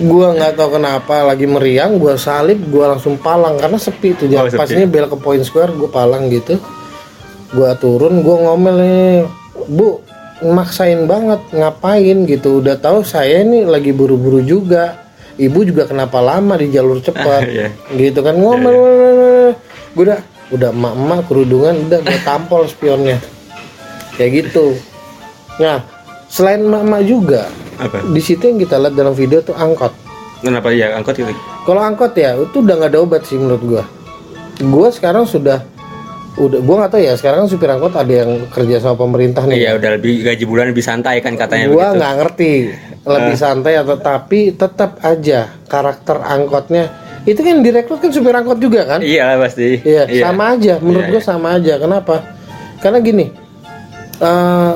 gua 0.01 0.31
nggak 0.31 0.55
tahu 0.55 0.69
kenapa 0.75 1.23
lagi 1.23 1.43
meriang 1.43 1.95
gua 1.95 2.15
salip 2.15 2.59
gua 2.65 2.95
langsung 2.95 3.15
palang 3.15 3.55
karena 3.55 3.75
sepi 3.75 4.13
tuh 4.13 4.25
Oh, 4.25 4.31
jalan 4.31 4.47
sepi. 4.47 4.59
pastinya 4.59 4.87
bel 4.87 5.05
ke 5.05 5.17
point 5.17 5.43
square 5.43 5.71
gua 5.71 5.89
palang 5.89 6.27
gitu. 6.27 6.55
Gua 7.49 7.75
turun 7.75 8.21
gua 8.21 8.37
ngomel 8.41 8.75
nih 8.77 9.11
bu 9.67 9.99
maksain 10.41 11.03
banget 11.03 11.43
ngapain? 11.51 12.23
gitu. 12.23 12.59
Udah 12.59 12.75
tahu 12.75 13.03
saya 13.03 13.43
ini 13.43 13.63
lagi 13.63 13.91
buru-buru 13.91 14.39
juga. 14.39 14.95
Ibu 15.35 15.63
juga 15.63 15.83
kenapa 15.83 16.19
lama 16.19 16.55
di 16.55 16.67
jalur 16.67 16.99
cepat? 17.05 17.43
Iya. 17.43 17.67
gitu 17.93 18.19
kan 18.19 18.35
ngomel 18.35 18.75
gue 19.89 20.03
udah 20.05 20.19
udah 20.49 20.69
emak-emak 20.69 21.19
kerudungan 21.25 21.75
udah 21.87 21.99
gue 21.99 22.19
tampol 22.21 22.63
spionnya. 22.65 23.19
Kayak 24.15 24.31
gitu. 24.47 24.75
Nah 25.57 25.83
selain 26.27 26.61
emak-emak 26.61 27.01
juga 27.03 27.41
apa? 27.79 28.03
Di 28.03 28.21
situ 28.21 28.43
yang 28.43 28.59
kita 28.59 28.75
lihat 28.77 28.93
dalam 28.93 29.15
video 29.15 29.39
tuh 29.39 29.55
angkot. 29.55 29.95
Kenapa? 30.43 30.71
Ya 30.71 30.95
angkot 30.95 31.15
itu. 31.19 31.31
Kalau 31.63 31.81
angkot 31.83 32.13
ya 32.15 32.35
itu 32.35 32.63
udah 32.63 32.75
nggak 32.79 32.91
ada 32.95 32.99
obat 32.99 33.23
sih 33.27 33.39
menurut 33.39 33.63
gua. 33.63 33.83
Gua 34.59 34.87
sekarang 34.91 35.23
sudah 35.23 35.63
udah 36.39 36.59
gua 36.63 36.75
nggak 36.85 36.91
tahu 36.95 37.01
ya 37.03 37.13
sekarang 37.19 37.43
kan 37.43 37.49
supir 37.51 37.69
angkot 37.71 37.95
ada 37.95 38.13
yang 38.13 38.47
kerja 38.51 38.75
sama 38.79 38.95
pemerintah 38.99 39.43
nih. 39.47 39.67
Iya 39.67 39.71
udah 39.79 39.89
lebih 39.99 40.23
gaji 40.23 40.43
bulan 40.47 40.71
lebih 40.71 40.83
santai 40.83 41.19
kan 41.19 41.35
katanya 41.35 41.71
gua 41.71 41.95
nggak 41.95 42.13
ngerti 42.23 42.51
lebih 43.03 43.35
santai 43.35 43.73
atau 43.79 43.95
tapi 43.95 44.53
tetap 44.53 44.99
aja 45.03 45.51
karakter 45.67 46.19
angkotnya 46.19 46.91
itu 47.27 47.39
kan 47.43 47.59
direkrut 47.59 47.99
kan 47.99 48.11
supir 48.15 48.31
angkot 48.31 48.59
juga 48.63 48.87
kan? 48.87 48.99
Iya 49.03 49.35
pasti. 49.35 49.83
Iya, 49.83 50.07
sama 50.23 50.55
aja. 50.55 50.79
Menurut 50.79 51.05
Iya, 51.07 51.11
gua 51.11 51.21
sama 51.23 51.47
aja. 51.59 51.73
Kenapa? 51.75 52.15
Karena 52.79 52.99
gini, 53.03 53.27
eh, 54.23 54.73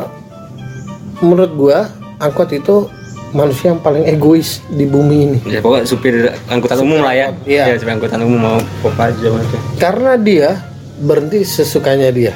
menurut 1.23 1.51
gua 1.55 1.87
angkot 2.23 2.49
itu 2.49 2.87
manusia 3.31 3.69
yang 3.69 3.81
paling 3.81 4.05
egois 4.05 4.61
di 4.67 4.85
bumi 4.85 5.17
ini. 5.25 5.39
ya 5.47 5.59
pokoknya 5.59 5.85
supir 5.85 6.15
angkutan 6.45 6.77
umum 6.79 7.01
lah 7.01 7.11
ya 7.11 7.27
Iya. 7.43 7.63
ya 7.67 7.75
supir 7.75 7.91
angkutan 7.91 8.21
umum 8.21 8.39
mau 8.39 8.57
apa 8.85 9.09
aja 9.09 9.27
macam 9.27 9.59
Karena 9.75 10.11
dia 10.15 10.49
berhenti 10.95 11.41
sesukanya 11.41 12.09
dia. 12.09 12.33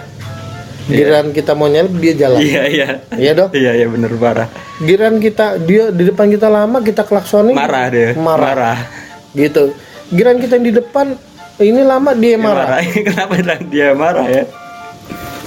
Giliran 0.88 1.30
kita 1.32 1.52
mau 1.52 1.68
nyalip 1.68 1.94
dia 1.98 2.14
jalan. 2.18 2.40
iya 2.40 2.64
iya 2.66 2.88
Iya 3.14 3.32
dong. 3.36 3.50
iya 3.54 3.72
iya 3.76 3.88
bener 3.88 4.10
parah 4.16 4.48
Giliran 4.80 5.20
kita 5.20 5.60
dia 5.60 5.92
di 5.92 6.04
depan 6.08 6.28
kita 6.28 6.48
lama 6.48 6.80
kita 6.80 7.04
klaksonin 7.04 7.54
marah 7.54 7.86
dia 7.88 8.10
Marah. 8.16 8.54
marah 8.56 8.78
gitu. 9.32 9.76
Giliran 10.10 10.40
kita 10.40 10.56
yang 10.56 10.66
di 10.66 10.74
depan 10.74 11.06
ini 11.60 11.82
lama 11.82 12.16
dia 12.16 12.34
Dia 12.34 12.40
marah. 12.40 12.68
kenapa 13.06 13.34
dia 13.62 13.88
marah 13.94 14.26
ya 14.26 14.44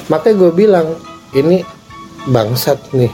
Makanya 0.06 0.35
gue 0.37 0.50
bilang 0.52 0.87
ini 1.32 1.62
bangsat 2.25 2.78
nih. 2.92 3.11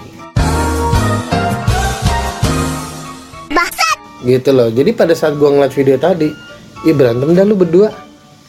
Gitu 4.27 4.51
loh. 4.51 4.69
Jadi 4.69 4.91
pada 4.91 5.15
saat 5.15 5.39
gue 5.39 5.47
ngeliat 5.47 5.71
video 5.71 5.97
tadi, 5.97 6.29
ya 6.83 6.93
berantem 6.93 7.31
dah 7.31 7.47
lu 7.47 7.55
berdua. 7.55 7.89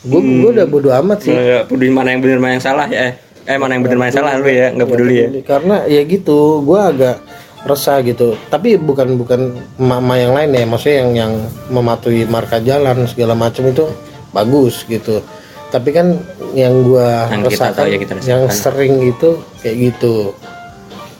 Gue 0.01 0.21
Hmm. 0.21 0.49
udah 0.49 0.65
bodo 0.65 0.89
amat 0.89 1.21
sih. 1.21 1.33
Nggak 1.33 1.69
peduli 1.69 1.89
mana 1.89 2.09
yang 2.11 2.21
benar 2.21 2.39
mana 2.39 2.53
yang 2.57 2.65
salah 2.65 2.87
ya 2.87 3.13
eh 3.47 3.55
mana 3.55 3.79
yang 3.79 3.83
benar 3.83 3.97
mana 3.97 4.07
yang 4.11 4.17
salah 4.19 4.31
lu 4.35 4.49
ya 4.51 4.67
nggak 4.75 4.87
peduli 4.87 5.15
ya 5.15 5.27
Karena 5.41 5.75
ya 5.87 6.01
gitu, 6.03 6.61
gue 6.61 6.79
agak 6.79 7.15
resah 7.63 7.99
gitu. 8.01 8.35
Tapi 8.47 8.75
bukan 8.75 9.15
bukan 9.15 9.41
mama 9.77 10.15
yang 10.15 10.35
lain 10.35 10.49
ya, 10.51 10.63
maksudnya 10.63 10.97
yang 11.03 11.11
yang 11.15 11.33
mematuhi 11.67 12.25
marka 12.25 12.59
jalan 12.59 13.07
segala 13.07 13.33
macam 13.33 13.67
itu 13.67 13.85
bagus 14.31 14.83
gitu. 14.85 15.19
Tapi 15.67 15.89
kan 15.91 16.15
yang 16.55 16.85
gue 16.85 17.07
Yang 17.27 17.41
kita 17.43 17.51
resahkan, 17.51 17.75
tahu 17.75 17.87
ya 17.91 17.99
yang 18.23 18.41
sering 18.47 18.93
itu 19.03 19.29
kayak 19.59 19.75
gitu. 19.91 20.15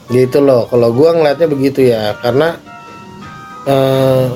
Gitu 0.08 0.38
loh. 0.40 0.64
Kalau 0.70 0.88
gue 0.92 1.08
ngelihatnya 1.12 1.48
begitu 1.48 1.80
ya, 1.84 2.16
karena 2.24 2.56
eh, 3.66 4.26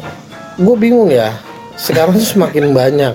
gue 0.59 0.77
bingung 0.81 1.11
ya 1.13 1.37
sekarang 1.79 2.19
tuh 2.19 2.29
semakin 2.39 2.73
banyak 2.75 3.15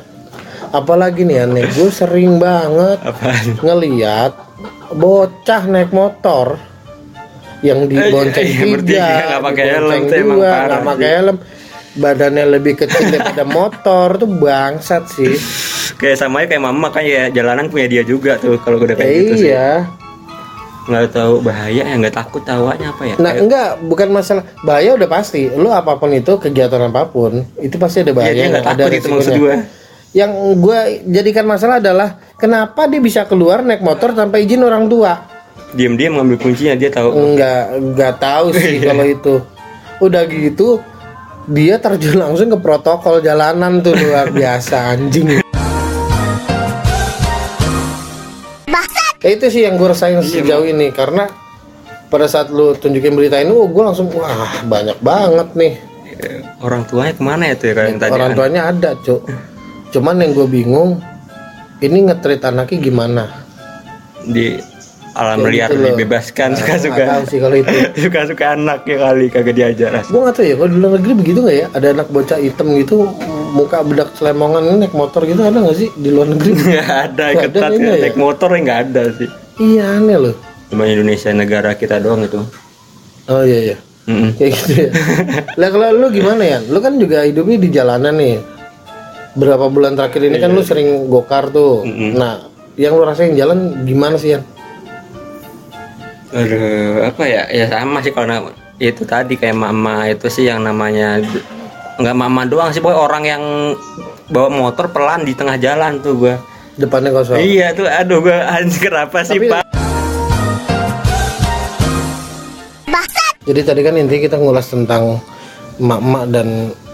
apalagi 0.72 1.24
nih 1.24 1.48
aneh 1.48 1.66
gue 1.72 1.90
sering 1.92 2.40
banget 2.40 3.00
Apaan? 3.04 3.46
ngeliat 3.64 4.34
bocah 4.92 5.64
naik 5.68 5.92
motor 5.92 6.60
yang 7.66 7.90
dibonceng 7.90 8.46
iya, 8.46 8.62
tiga, 8.62 8.74
bertiga, 8.78 9.08
nggak 9.10 9.42
pakai 9.42 9.64
helm, 9.66 9.74
dibonceng 9.74 10.04
tuh 10.06 10.18
emang 10.22 10.38
dua, 10.38 10.46
parah 10.46 10.66
nggak 10.68 10.86
pakai 10.86 11.10
helm, 11.10 11.38
badannya 11.98 12.46
lebih 12.54 12.74
kecil 12.78 13.04
daripada 13.10 13.44
motor 13.58 14.08
tuh 14.22 14.30
bangsat 14.30 15.04
sih. 15.10 15.34
Kayak 15.98 16.18
sama 16.22 16.46
kayak 16.46 16.62
mama 16.62 16.94
kan 16.94 17.02
ya 17.02 17.34
jalanan 17.34 17.74
punya 17.74 17.90
dia 17.90 18.04
juga 18.06 18.38
tuh 18.38 18.62
kalau 18.62 18.78
udah 18.78 18.94
kayak 18.94 19.10
gitu 19.10 19.34
sih. 19.42 19.50
iya. 19.50 19.90
Nggak 20.88 21.12
tahu 21.12 21.34
bahaya 21.40 21.84
ya 21.84 21.96
nggak 21.96 22.16
takut 22.16 22.42
tawanya 22.42 22.90
apa 22.90 23.04
ya? 23.04 23.16
Nah 23.16 23.30
Kayak- 23.30 23.42
enggak, 23.44 23.70
bukan 23.84 24.08
masalah 24.10 24.44
bahaya 24.62 24.96
udah 24.96 25.10
pasti. 25.12 25.52
Lu 25.52 25.68
apa 25.70 25.96
pun 25.96 26.10
itu 26.10 26.32
kegiatan 26.34 26.80
apa 26.82 27.04
pun 27.06 27.44
itu 27.58 27.76
pasti 27.76 28.02
ada 28.02 28.10
Iya, 28.10 28.18
bahaya, 28.18 28.34
dia 28.34 28.46
nggak 28.48 28.64
ada 28.64 28.72
takut 28.80 28.92
itu 28.94 29.08
maksud 29.10 29.34
gue. 29.36 29.56
Yang 30.16 30.32
gue 30.58 30.80
jadikan 31.12 31.46
masalah 31.46 31.78
adalah 31.78 32.10
kenapa 32.34 32.88
dia 32.88 32.98
bisa 32.98 33.22
keluar 33.24 33.62
naik 33.62 33.84
motor 33.84 34.12
tanpa 34.12 34.40
izin 34.40 34.64
orang 34.64 34.88
tua. 34.88 35.28
Diam-diam 35.70 36.16
ngambil 36.16 36.38
kuncinya 36.40 36.74
dia 36.74 36.88
tahu. 36.88 37.12
Enggak, 37.12 37.76
enggak 37.76 38.14
tahu 38.18 38.46
sih 38.52 38.80
kalau 38.88 39.04
itu. 39.04 39.36
Udah 40.00 40.24
gitu 40.24 40.80
dia 41.46 41.76
terjun 41.78 42.16
langsung 42.18 42.48
ke 42.48 42.58
protokol 42.58 43.20
jalanan 43.20 43.80
tuh 43.80 43.92
luar 43.94 44.32
biasa 44.32 44.96
anjing. 44.96 45.44
Ya, 49.28 49.36
itu 49.36 49.46
sih 49.52 49.62
yang 49.62 49.76
gue 49.76 49.84
rasain 49.86 50.16
Iya, 50.16 50.40
sejauh 50.40 50.64
ini 50.64 50.88
karena 50.90 51.28
pada 52.08 52.26
saat 52.26 52.48
lu 52.48 52.72
tunjukin 52.74 53.12
berita 53.12 53.36
ini, 53.38 53.52
oh 53.52 53.68
gue 53.68 53.84
langsung 53.84 54.08
wah 54.10 54.32
banyak 54.64 54.96
banget 54.98 55.52
nih 55.52 55.74
Orang 56.58 56.88
tuanya 56.88 57.12
ke 57.12 57.22
mana 57.22 57.44
ya 57.46 57.54
tuh 57.54 57.68
ya 57.68 57.86
yang 57.86 58.00
tadi? 58.00 58.10
orang 58.10 58.32
tuanya 58.34 58.62
ada 58.66 58.96
cuk. 58.98 59.22
Cuman 59.92 60.18
yang 60.18 60.32
gue 60.32 60.48
bingung 60.48 60.98
ini 61.78 62.08
ngetrit 62.08 62.42
anaknya 62.42 62.78
gimana? 62.82 63.24
di 64.24 64.58
alam 65.14 65.40
Kayak 65.40 65.52
liar 65.52 65.70
gitu 65.70 65.84
dibebaskan 65.94 66.50
Nah, 66.50 66.58
suka-suka. 66.58 67.04
sih 67.26 67.38
kalau 67.38 67.56
itu. 67.56 67.76
Suka-suka 68.04 68.46
anaknya 68.56 68.96
kali 68.98 69.26
kagak 69.28 69.56
diajar. 69.56 69.92
Gue 70.04 70.22
gak 70.22 70.34
tau 70.34 70.44
ya, 70.44 70.56
kalau 70.56 70.70
di 70.70 70.78
luar 70.78 70.92
negeri 70.96 71.14
begitu 71.14 71.40
nggak 71.42 71.58
ya? 71.58 71.68
Ada 71.72 71.88
anak 71.94 72.08
bocah 72.10 72.40
hitam 72.40 72.68
gitu, 72.74 72.98
muka 73.58 73.82
bedak 73.82 74.14
selemongan 74.14 74.78
naik 74.78 74.94
motor 74.94 75.26
gitu 75.26 75.42
ada 75.42 75.58
nggak 75.58 75.74
sih 75.76 75.90
di 75.98 76.14
luar 76.14 76.30
negeri? 76.30 76.52
Nggak 76.70 76.90
ada 77.10 77.26
Nggak 77.26 77.44
ketat 77.50 77.64
ada 77.66 77.74
ya. 77.76 77.90
ya? 77.90 78.02
naik 78.06 78.18
motor 78.18 78.50
ya 78.54 78.60
nggak 78.62 78.80
ada 78.86 79.02
sih. 79.12 79.30
iya 79.58 79.86
aneh 79.98 80.18
loh. 80.20 80.36
Cuma 80.70 80.84
Indonesia 80.86 81.30
negara 81.34 81.74
kita 81.74 81.98
doang 81.98 82.22
itu. 82.22 82.38
Oh 83.26 83.42
iya 83.42 83.74
iya, 83.74 83.78
Mm-mm. 84.06 84.38
kayak 84.38 84.52
gitu 84.54 84.72
ya. 84.78 84.90
Lah 85.60 85.68
kalau 85.68 85.88
lu 85.92 86.08
gimana 86.10 86.44
ya? 86.44 86.60
Lu 86.62 86.78
kan 86.78 86.96
juga 86.96 87.26
hidupnya 87.26 87.58
di 87.58 87.70
jalanan 87.70 88.14
nih. 88.14 88.38
Berapa 89.34 89.68
bulan 89.68 89.94
terakhir 89.94 90.22
ini 90.24 90.38
kan 90.38 90.50
lu 90.50 90.62
sering 90.62 91.08
gokar 91.08 91.50
tuh. 91.50 91.82
Nah, 92.14 92.48
yang 92.76 92.94
lu 92.94 93.04
rasain 93.04 93.34
jalan 93.34 93.84
gimana 93.84 94.16
sih 94.16 94.34
ya? 94.34 94.40
Aduh, 96.30 97.08
apa 97.08 97.24
ya? 97.24 97.48
Ya 97.48 97.66
sama 97.68 98.00
sih 98.00 98.12
kalau 98.12 98.52
itu 98.78 99.04
tadi 99.04 99.36
kayak 99.36 99.56
mama 99.56 100.06
itu 100.06 100.28
sih 100.28 100.46
yang 100.46 100.62
namanya 100.62 101.18
nggak 101.98 102.16
mama 102.16 102.46
doang 102.46 102.70
sih, 102.70 102.80
pokoknya 102.80 103.02
orang 103.02 103.24
yang 103.26 103.44
bawa 104.30 104.50
motor 104.50 104.94
pelan 104.94 105.26
di 105.26 105.34
tengah 105.34 105.58
jalan 105.58 105.98
tuh 106.00 106.14
gua. 106.16 106.36
Depannya 106.78 107.10
kosong. 107.10 107.42
Iya 107.42 107.74
tuh, 107.74 107.90
aduh 107.90 108.22
gua 108.22 108.38
anjir 108.54 108.90
kenapa 108.90 109.26
sih 109.26 109.42
Tapi- 109.42 109.50
pak? 109.50 109.64
Jadi 113.48 113.62
tadi 113.64 113.80
kan 113.80 113.96
intinya 113.96 114.22
kita 114.28 114.38
ngulas 114.38 114.68
tentang 114.68 115.24
emak-emak 115.80 116.24
dan 116.36 116.48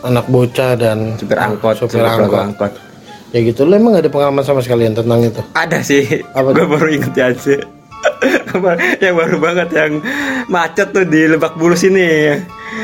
anak 0.05 0.29
bocah 0.29 0.77
dan 0.77 1.17
Supir 1.17 1.33
angkot, 1.33 1.73
supir 1.81 1.97
supir 1.97 2.05
angkot. 2.05 2.41
angkot. 2.45 2.71
Ya 3.33 3.41
gitu, 3.41 3.65
lu 3.65 3.73
emang 3.73 3.97
gak 3.97 4.05
ada 4.05 4.11
pengalaman 4.13 4.45
sama 4.45 4.61
sekalian 4.61 4.93
tentang 4.93 5.17
itu? 5.25 5.41
Ada 5.57 5.81
sih, 5.81 6.21
Apa 6.37 6.53
gue 6.53 6.69
baru 6.69 6.87
inget 6.93 7.13
ya 7.17 7.33
sih. 7.33 7.57
yang 9.03 9.15
baru 9.17 9.41
banget 9.41 9.69
yang 9.73 9.91
macet 10.45 10.93
tuh 10.93 11.01
di 11.01 11.25
Lebak 11.25 11.57
Bulus 11.57 11.81
ini. 11.81 12.37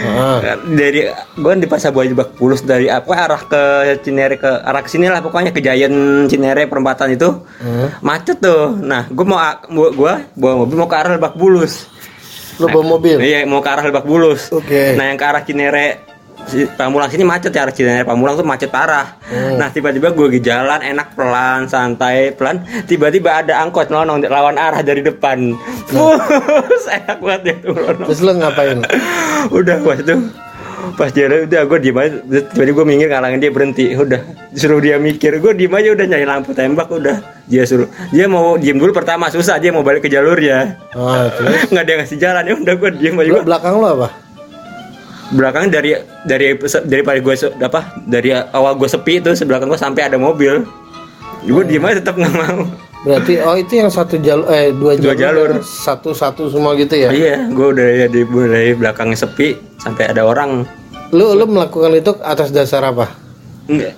Ah, 0.06 0.40
Dari 0.64 1.08
gue 1.12 1.54
di 1.60 1.68
Pasar 1.68 1.92
Buah 1.92 2.06
Lebak 2.08 2.40
Bulus 2.40 2.62
dari 2.64 2.88
apa 2.88 3.12
arah 3.16 3.42
ke 3.44 3.62
Cinere 4.04 4.36
ke 4.40 4.48
arah 4.48 4.82
ke 4.84 4.90
sini 4.92 5.12
lah 5.12 5.20
pokoknya 5.20 5.52
ke 5.52 5.60
Giant 5.60 6.28
Cinere 6.32 6.66
perempatan 6.66 7.14
itu 7.16 7.30
hmm. 7.64 8.04
macet 8.04 8.40
tuh. 8.40 8.76
Nah, 8.80 9.08
gue 9.12 9.26
mau 9.26 9.40
gue 9.70 10.14
bawa 10.36 10.54
mobil 10.66 10.76
mau 10.80 10.90
ke 10.90 10.98
arah 10.98 11.12
Lebak 11.16 11.36
Bulus. 11.36 11.88
Lu 12.60 12.68
bawa 12.68 13.00
mobil? 13.00 13.18
Iya, 13.24 13.48
mau 13.48 13.64
ke 13.64 13.70
arah 13.72 13.86
Lebak 13.88 14.04
Bulus. 14.04 14.52
Oke. 14.52 15.00
Nah, 15.00 15.12
yang 15.12 15.18
ke 15.20 15.26
arah 15.26 15.44
Cinere 15.48 16.09
Pamulang 16.76 17.10
sini 17.12 17.24
macet 17.26 17.54
ya 17.54 17.68
arah 17.68 17.74
Cinere 17.74 18.04
Pamulang 18.04 18.36
tuh 18.40 18.48
macet 18.48 18.70
parah. 18.70 19.18
Hmm. 19.30 19.62
Nah, 19.62 19.70
tiba-tiba 19.70 20.12
gue 20.12 20.28
di 20.38 20.40
jalan 20.42 20.82
enak 20.82 21.14
pelan, 21.14 21.70
santai, 21.70 22.34
pelan. 22.34 22.64
Tiba-tiba 22.90 23.46
ada 23.46 23.62
angkot 23.62 23.94
lawan 23.94 24.26
lawan 24.26 24.58
arah 24.58 24.82
dari 24.82 25.06
depan. 25.06 25.54
Bus, 25.90 26.86
enak 26.90 27.20
banget 27.22 27.42
ya 27.44 27.56
tuh. 27.64 27.74
Lono. 27.78 28.06
Terus 28.10 28.22
lu 28.26 28.34
ngapain? 28.38 28.80
Udah 29.54 29.78
pas 29.86 29.98
itu 30.00 30.16
pas 30.96 31.12
dia 31.12 31.28
udah 31.28 31.62
gue 31.68 31.80
diem 31.80 31.98
aja 32.00 32.12
tiba-tiba 32.56 32.76
gue 32.82 32.86
minggir 32.88 33.08
ngalangin 33.12 33.40
dia 33.44 33.52
berhenti 33.52 33.86
udah 33.94 34.22
suruh 34.56 34.80
dia 34.80 34.96
mikir 34.96 35.38
gue 35.38 35.52
diem 35.56 35.74
aja 35.76 35.92
udah 35.92 36.06
nyari 36.08 36.26
lampu 36.26 36.52
tembak 36.56 36.88
udah 36.88 37.20
dia 37.52 37.64
suruh 37.68 37.88
dia 38.16 38.26
mau 38.32 38.56
diem 38.56 38.80
dulu 38.80 38.96
pertama 38.96 39.28
susah 39.28 39.60
dia 39.60 39.76
mau 39.76 39.84
balik 39.84 40.08
ke 40.08 40.10
jalurnya 40.10 40.80
terus 41.36 41.68
nggak 41.72 41.84
ada 41.84 41.92
yang 41.92 42.00
ngasih 42.04 42.20
jalan 42.20 42.44
ya 42.48 42.54
udah 42.56 42.76
gue 42.80 42.90
diem 42.96 43.16
aja 43.20 43.44
belakang 43.44 43.74
lu 43.76 43.88
apa? 43.88 44.08
Belakang 45.30 45.70
dari 45.70 45.94
dari 46.26 46.58
dari 46.60 47.02
pada 47.06 47.20
gue 47.22 47.34
apa 47.62 47.82
dari 48.04 48.34
awal 48.34 48.74
gue 48.76 48.90
sepi 48.90 49.22
itu 49.22 49.32
sebelakang 49.38 49.70
gue 49.70 49.78
sampai 49.78 50.10
ada 50.10 50.18
mobil 50.18 50.66
gue 51.46 51.64
diem 51.66 51.86
aja 51.86 52.02
tetap 52.02 52.18
nggak 52.18 52.36
mau 52.36 52.66
Berarti 53.00 53.40
oh 53.40 53.56
itu 53.56 53.80
yang 53.80 53.88
satu 53.88 54.20
jalur 54.20 54.44
eh 54.52 54.76
dua 54.76 55.00
Dua 55.00 55.16
jalur, 55.16 55.56
jalur. 55.56 55.64
satu 55.64 56.12
satu 56.12 56.52
semua 56.52 56.76
gitu 56.76 57.00
ya? 57.00 57.08
iya 57.08 57.48
gue 57.48 57.68
udah 57.72 57.88
ya 57.96 58.08
di 58.12 58.28
dari 58.28 58.76
belakang 58.76 59.16
sepi 59.16 59.56
sampai 59.80 60.12
ada 60.12 60.28
orang 60.28 60.68
Lu 61.10 61.34
lu 61.34 61.48
melakukan 61.50 61.90
itu 61.96 62.14
atas 62.22 62.54
dasar 62.54 62.86
apa? 62.86 63.10
Enggak. 63.66 63.98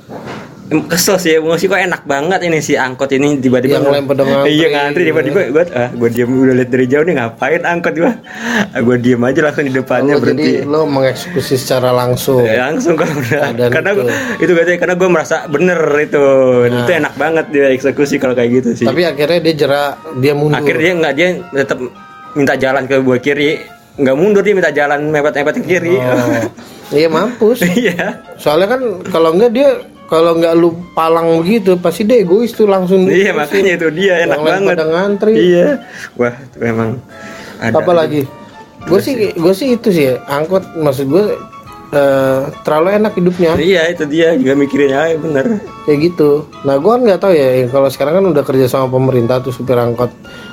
Kesel 0.71 1.17
sih 1.17 1.31
emosi 1.35 1.67
kok 1.67 1.75
enak 1.75 2.01
banget 2.03 2.39
ini 2.41 2.57
si 2.57 2.73
angkot 2.73 3.11
ini 3.11 3.35
tiba-tiba 3.37 3.75
Yang 3.75 3.91
lain 3.91 4.05
pada 4.05 4.23
ngantri. 4.23 4.51
iya 4.53 4.67
ngantri 4.69 5.03
tiba-tiba 5.03 5.39
gue 5.45 5.63
ah 5.69 5.89
gue 5.91 6.09
diam 6.09 6.31
udah 6.33 6.55
lihat 6.55 6.69
dari 6.69 6.85
jauh 6.85 7.03
nih 7.03 7.13
ngapain 7.13 7.61
angkot 7.61 7.93
gue 7.93 8.07
ah, 8.07 8.79
gue 8.79 8.95
diam 8.97 9.19
aja 9.21 9.39
langsung 9.41 9.63
di 9.63 9.73
depannya 9.73 10.13
Lu 10.13 10.21
berhenti 10.21 10.47
jadi 10.53 10.63
lu 10.63 10.81
mengeksekusi 10.85 11.55
secara 11.55 11.91
langsung. 11.91 12.41
Ya, 12.41 12.65
langsung 12.65 12.95
kalau 12.95 13.11
udah 13.13 13.39
Keadaan 13.45 13.69
karena 13.69 13.89
itu. 13.89 13.99
gua- 13.99 14.15
itu 14.37 14.51
katanya 14.53 14.79
karena 14.79 14.95
gue 14.95 15.09
merasa 15.09 15.35
bener 15.45 15.79
itu 15.99 16.23
itu 16.65 16.91
enak 16.93 17.13
banget 17.15 17.45
dia 17.49 17.67
eksekusi 17.69 18.15
kalau 18.15 18.31
kayak 18.31 18.49
gitu 18.55 18.69
sih 18.73 18.85
Tapi 18.85 19.01
akhirnya 19.03 19.39
dia 19.41 19.55
jerak, 19.57 19.93
dia 20.17 20.31
mundur. 20.31 20.55
akhirnya 20.55 20.79
dia 20.81 20.93
nggak 20.97 21.13
dia 21.13 21.27
tetap 21.57 21.79
minta 22.31 22.53
jalan 22.55 22.83
ke 22.85 22.95
buah 22.97 23.19
kiri 23.19 23.59
nggak 23.93 24.15
mundur 24.15 24.39
dia 24.39 24.53
minta 24.53 24.71
jalan 24.71 24.99
mepet-mepet 25.05 25.55
ke 25.57 25.65
kiri 25.67 25.99
Oh. 25.99 26.47
Iya 26.93 27.07
mampus. 27.07 27.59
iya 27.73 28.19
Soalnya 28.35 28.67
kan 28.69 28.81
kalau 29.05 29.31
enggak 29.31 29.51
dia 29.51 29.67
kalau 30.11 30.35
nggak 30.35 30.53
lu 30.53 30.75
palang 30.91 31.39
begitu 31.39 31.79
pasti 31.79 32.03
dia 32.03 32.19
egois 32.19 32.51
tuh 32.51 32.67
langsung. 32.67 33.07
iya 33.07 33.31
makanya 33.31 33.79
itu 33.79 33.87
dia 33.89 34.13
enak 34.21 34.35
Yang 34.35 34.43
banget 34.43 34.67
pada 34.67 34.85
ngantri. 34.85 35.33
iya 35.33 35.67
wah 36.13 36.35
itu 36.35 36.57
memang 36.59 36.89
ada 37.57 37.73
Apa 37.73 37.91
lagi? 37.95 38.27
Gue 38.81 38.99
sih 38.99 39.13
gue 39.31 39.53
sih 39.53 39.67
itu 39.71 39.87
sih 39.87 40.11
angkot 40.27 40.67
maksud 40.75 41.07
gue 41.07 41.25
eh, 41.91 42.41
terlalu 42.61 42.97
enak 42.97 43.13
hidupnya 43.13 43.55
iya 43.55 43.87
itu 43.87 44.03
dia 44.03 44.33
juga 44.33 44.51
mikirin 44.53 44.91
aja 44.91 45.15
bener 45.15 45.45
kayak 45.83 45.99
gitu. 46.03 46.43
Nah 46.61 46.75
gue 46.75 46.89
kan 46.89 47.01
nggak 47.01 47.19
tahu 47.19 47.31
ya 47.31 47.47
kalau 47.67 47.87
sekarang 47.87 48.13
kan 48.17 48.25
udah 48.27 48.43
kerja 48.43 48.65
sama 48.65 48.89
pemerintah 48.89 49.39
tuh 49.39 49.49
supir 49.49 49.75
angkot. 49.75 50.09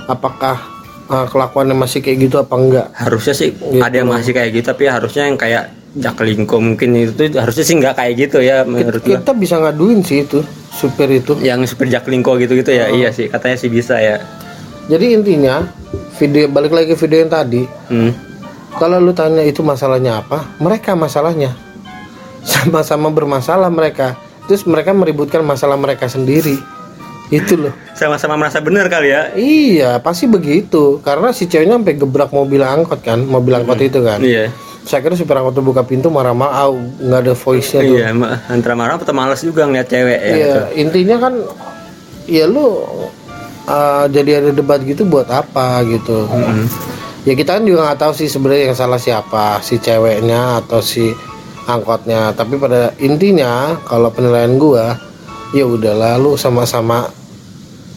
Apakah 0.06 0.60
eh, 1.08 1.26
kelakuannya 1.26 1.74
masih 1.74 1.98
kayak 1.98 2.18
gitu 2.22 2.36
apa 2.36 2.54
enggak? 2.54 2.86
harusnya 2.94 3.32
sih 3.32 3.50
Gitu. 3.50 3.80
ada 3.80 3.96
yang 3.96 4.06
masih 4.06 4.30
kayak 4.30 4.50
gitu 4.52 4.66
tapi 4.68 4.86
harusnya 4.86 5.24
yang 5.24 5.34
kayak 5.34 5.72
Jaklingko 5.98 6.56
mungkin 6.56 6.94
itu 6.94 7.34
harusnya 7.34 7.64
sih 7.64 7.74
nggak 7.74 7.94
kayak 7.94 8.12
gitu 8.16 8.38
ya 8.38 8.62
menurut 8.62 9.02
gua 9.02 9.18
Kita 9.18 9.32
bisa 9.32 9.58
ngaduin 9.58 10.00
sih 10.00 10.22
itu 10.22 10.40
supir 10.70 11.10
itu. 11.12 11.34
yang 11.40 11.66
super 11.66 11.84
Jaklingko 11.84 12.38
gitu-gitu 12.38 12.70
ya 12.70 12.86
iya 12.88 13.10
sih 13.10 13.26
katanya 13.26 13.56
sih 13.56 13.66
bisa 13.66 13.98
ya 13.98 14.22
Jadi 14.86 15.12
intinya 15.12 15.68
video 16.16 16.48
balik 16.48 16.72
lagi 16.72 16.88
ke 16.88 16.98
video 16.98 17.18
yang 17.20 17.28
tadi. 17.28 17.62
hmm. 17.62 18.12
Kalau 18.74 18.96
lu 18.96 19.10
tanya 19.10 19.42
itu 19.42 19.60
masalahnya 19.60 20.22
apa, 20.22 20.54
mereka 20.56 20.94
masalahnya 20.94 21.52
sama-sama 22.44 23.10
bermasalah 23.10 23.68
mereka. 23.68 24.14
Terus 24.46 24.64
mereka 24.64 24.90
meributkan 24.90 25.42
masalah 25.42 25.76
mereka 25.76 26.06
sendiri. 26.06 26.56
Itu 27.28 27.60
loh. 27.60 27.74
sama-sama 27.92 28.40
merasa 28.40 28.56
bener 28.58 28.88
kali 28.88 29.12
ya 29.12 29.28
Iya, 29.34 29.90
pasti 30.00 30.24
begitu. 30.24 30.96
Karena 31.04 31.28
si 31.28 31.44
ceweknya 31.44 31.76
sampai 31.76 31.92
gebrak 31.92 32.32
mobil 32.32 32.64
angkot 32.64 33.04
kan, 33.04 33.20
mobil 33.20 33.52
angkot 33.52 33.76
itu 33.78 34.00
kan. 34.00 34.24
iya 34.24 34.48
Saya 34.88 35.04
kira 35.04 35.20
supir 35.20 35.36
angkot 35.36 35.60
buka 35.60 35.84
pintu 35.84 36.08
marah-marah, 36.08 36.64
ah, 36.64 36.72
nggak 36.72 37.20
ada 37.28 37.34
voice-nya 37.36 37.80
tuh. 37.84 37.96
iya 38.00 38.08
antara 38.48 38.72
marah 38.72 38.96
atau 38.96 39.12
males 39.12 39.44
juga 39.44 39.68
ngeliat 39.68 39.84
cewek 39.84 40.16
ya 40.16 40.32
Iya, 40.32 40.32
gitu. 40.32 40.60
intinya 40.80 41.16
kan 41.28 41.34
ya 42.24 42.44
lu 42.48 42.66
uh, 43.68 44.04
jadi 44.08 44.40
ada 44.40 44.50
debat 44.56 44.80
gitu 44.80 45.04
buat 45.04 45.28
apa 45.28 45.84
gitu. 45.84 46.24
Ya 47.28 47.36
kita 47.36 47.60
kan 47.60 47.68
juga 47.68 47.92
nggak 47.92 48.00
tahu 48.00 48.12
sih 48.16 48.32
sebenarnya 48.32 48.72
yang 48.72 48.78
salah 48.80 48.96
siapa, 48.96 49.60
si 49.60 49.76
ceweknya 49.76 50.64
atau 50.64 50.80
si 50.80 51.12
angkotnya 51.68 52.32
tapi 52.32 52.56
pada 52.56 52.96
intinya 52.96 53.76
kalau 53.84 54.08
penilaian 54.08 54.56
gua 54.56 54.96
ya 55.52 55.68
udah 55.68 55.92
lalu 55.92 56.40
sama-sama 56.40 57.12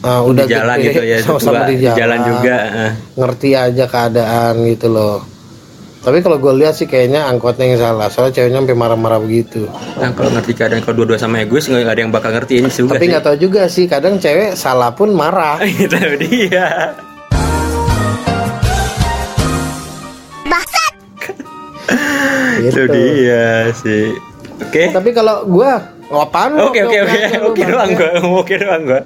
uh, 0.04 0.22
udah 0.28 0.44
di 0.44 0.52
jalan 0.52 0.76
gede, 0.76 0.88
gitu 0.92 1.02
ya 1.08 1.18
sama-sama 1.24 1.64
berdua, 1.64 1.72
di 1.72 1.76
jalan, 1.80 2.20
juga 2.28 2.58
eh. 2.68 2.92
ngerti 3.16 3.50
aja 3.56 3.86
keadaan 3.88 4.54
gitu 4.68 4.88
loh 4.92 5.31
tapi 6.02 6.18
kalau 6.26 6.42
gue 6.42 6.66
lihat 6.66 6.74
sih 6.74 6.90
kayaknya 6.90 7.30
angkotnya 7.30 7.70
yang 7.70 7.78
salah. 7.78 8.10
Soalnya 8.10 8.42
ceweknya 8.42 8.66
sampai 8.66 8.74
marah-marah 8.74 9.22
begitu. 9.22 9.70
Nah 10.02 10.10
kalau 10.18 10.34
ngerti 10.34 10.58
keadaan 10.58 10.82
kalau 10.82 11.06
dua-dua 11.06 11.22
sama 11.22 11.46
egois 11.46 11.70
nggak 11.70 11.86
ada 11.86 12.02
yang 12.02 12.10
bakal 12.10 12.34
ngertiin 12.34 12.74
juga 12.74 12.98
tapi 12.98 13.06
nggak 13.14 13.26
tahu 13.30 13.38
juga 13.38 13.62
sih 13.70 13.86
kadang 13.86 14.18
cewek 14.18 14.58
salah 14.58 14.90
pun 14.98 15.14
marah. 15.14 15.62
Itu 15.86 16.02
dia. 16.18 16.98
Itu 22.62 22.82
gitu. 22.86 22.94
dia 22.94 23.70
sih. 23.78 24.18
Oke. 24.58 24.90
Tapi 24.90 25.10
kalau 25.14 25.46
gua 25.46 25.86
ngapain 26.10 26.58
oke 26.58 26.82
oke 26.82 26.98
oke. 26.98 27.14
Oke 27.14 27.38
oke 27.46 27.62
doang 27.62 27.92
gua 27.94 28.10
oke 28.42 28.54
doang 28.58 28.84
gua. 28.90 29.02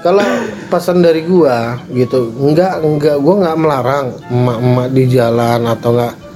Kalau 0.00 0.24
pesan 0.72 1.04
dari 1.04 1.28
gua 1.28 1.76
gitu 1.92 2.32
enggak 2.40 2.80
enggak 2.80 3.16
gua 3.20 3.34
nggak 3.36 3.56
melarang 3.60 4.06
emak-emak 4.32 4.88
di 4.96 5.04
jalan 5.12 5.60
atau 5.68 5.92
enggak 5.92 6.27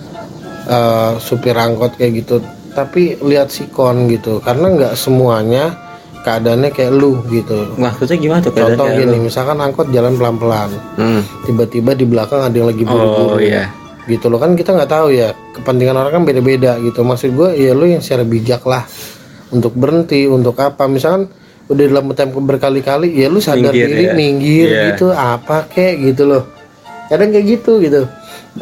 eh, 0.67 1.13
supir 1.19 1.57
angkot 1.57 1.97
kayak 1.97 2.25
gitu 2.25 2.43
tapi 2.73 3.21
lihat 3.21 3.53
sikon 3.53 4.09
gitu 4.09 4.41
karena 4.41 4.67
nggak 4.73 4.95
semuanya 4.97 5.77
keadaannya 6.23 6.71
kayak 6.73 6.93
lu 6.95 7.21
gitu 7.29 7.75
maksudnya 7.77 8.17
gimana 8.17 8.41
tuh 8.41 8.55
contoh 8.55 8.87
gini 8.95 9.17
lu? 9.19 9.27
misalkan 9.29 9.59
angkot 9.61 9.91
jalan 9.91 10.15
pelan-pelan 10.17 10.71
hmm. 10.97 11.21
tiba-tiba 11.45 11.93
di 11.99 12.07
belakang 12.09 12.41
ada 12.41 12.55
yang 12.55 12.69
lagi 12.71 12.85
buru-buru 12.87 13.37
oh 13.37 13.41
iya 13.43 13.69
gitu 14.07 14.27
loh 14.27 14.43
kan 14.43 14.59
kita 14.59 14.75
nggak 14.75 14.91
tahu 14.91 15.15
ya 15.15 15.31
kepentingan 15.55 15.95
orang 15.95 16.11
kan 16.11 16.23
beda-beda 16.27 16.79
gitu 16.83 17.07
maksud 17.07 17.31
gue 17.39 17.49
ya 17.55 17.71
lu 17.71 17.87
yang 17.87 18.03
secara 18.03 18.27
bijak 18.27 18.63
lah 18.67 18.83
untuk 19.55 19.77
berhenti 19.79 20.27
untuk 20.27 20.59
apa 20.59 20.91
misalkan 20.91 21.31
udah 21.71 21.85
dalam 21.87 22.11
tempo 22.17 22.43
berkali-kali 22.43 23.15
ya 23.15 23.31
lu 23.31 23.39
sadar 23.39 23.71
Minggir, 23.71 23.87
diri 23.87 24.05
ya. 24.05 24.13
minggir 24.17 24.67
Iya. 24.67 24.83
gitu 24.95 25.07
apa 25.15 25.71
kek 25.71 26.03
gitu 26.03 26.27
loh 26.27 26.43
kadang 27.07 27.31
kayak 27.31 27.47
gitu 27.47 27.79
gitu 27.79 28.03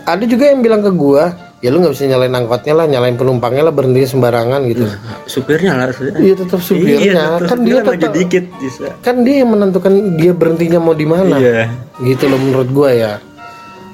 ada 0.05 0.25
juga 0.29 0.45
yang 0.53 0.61
bilang 0.61 0.85
ke 0.85 0.93
gua 0.93 1.33
ya 1.61 1.69
lu 1.69 1.85
nggak 1.85 1.93
bisa 1.93 2.09
nyalain 2.09 2.33
angkotnya 2.33 2.73
lah 2.73 2.87
nyalain 2.89 3.17
penumpangnya 3.21 3.69
lah 3.69 3.75
berhenti 3.77 4.09
sembarangan 4.09 4.61
gitu. 4.65 4.85
Supirnya 5.29 5.77
lah 5.77 5.93
iya 6.17 6.35
tetap 6.35 6.61
supirnya. 6.65 6.99
Iya, 7.01 7.25
tetep 7.37 7.49
kan 7.53 7.59
dia 7.61 7.79
tetap 7.85 8.13
dikit 8.17 8.45
bisa. 8.57 8.89
kan 9.05 9.17
dia 9.21 9.45
yang 9.45 9.51
menentukan 9.53 9.93
dia 10.17 10.33
berhentinya 10.33 10.81
mau 10.81 10.97
di 10.97 11.05
mana. 11.05 11.37
Iya. 11.37 11.69
Gitu 12.01 12.25
loh 12.33 12.41
menurut 12.41 12.69
gua 12.73 12.91
ya. 12.97 13.13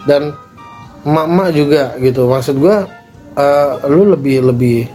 Dan 0.06 0.30
emak-emak 1.02 1.49
juga 1.50 1.82
gitu. 1.99 2.30
Maksud 2.30 2.54
gua 2.62 2.87
eh, 3.35 3.70
lu 3.90 4.14
lebih 4.14 4.46
lebih 4.46 4.87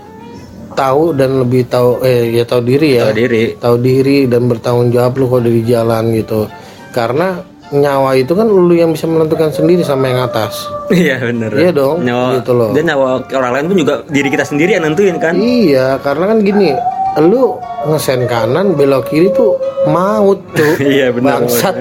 tahu 0.71 1.11
dan 1.11 1.43
lebih 1.43 1.67
tahu 1.67 1.99
eh 2.07 2.39
ya 2.39 2.47
tahu 2.47 2.63
diri 2.63 2.89
ya. 2.95 3.11
Tahu 3.11 3.19
diri. 3.19 3.43
Tahu 3.59 3.75
diri 3.83 4.17
dan 4.31 4.47
bertanggung 4.47 4.89
jawab 4.95 5.19
lu 5.19 5.27
kalau 5.27 5.43
di 5.43 5.63
jalan 5.67 6.15
gitu. 6.15 6.47
Karena 6.95 7.50
nyawa 7.71 8.19
itu 8.19 8.35
kan 8.35 8.43
lu 8.43 8.75
yang 8.75 8.91
bisa 8.91 9.07
menentukan 9.07 9.47
sendiri 9.47 9.81
sama 9.81 10.11
yang 10.11 10.27
atas. 10.27 10.67
Iya 10.91 11.23
bener. 11.23 11.51
Iya 11.55 11.71
dong, 11.71 12.03
nyawa, 12.03 12.43
gitu 12.43 12.51
loh. 12.51 12.75
dan 12.75 12.83
nyawa 12.83 13.23
orang 13.31 13.51
lain 13.55 13.65
pun 13.71 13.77
juga 13.79 13.95
diri 14.11 14.27
kita 14.27 14.43
sendiri 14.43 14.75
yang 14.75 14.83
nentuin 14.83 15.15
kan? 15.15 15.39
Iya 15.39 15.95
karena 16.03 16.35
kan 16.35 16.37
gini 16.43 16.75
lu 17.19 17.55
ngesen 17.87 18.27
kanan 18.27 18.75
belok 18.75 19.07
kiri 19.07 19.31
tuh 19.31 19.55
maut 19.87 20.43
tuh. 20.51 20.75
Iya 20.83 21.15
benar 21.15 21.47
bangsat. 21.47 21.75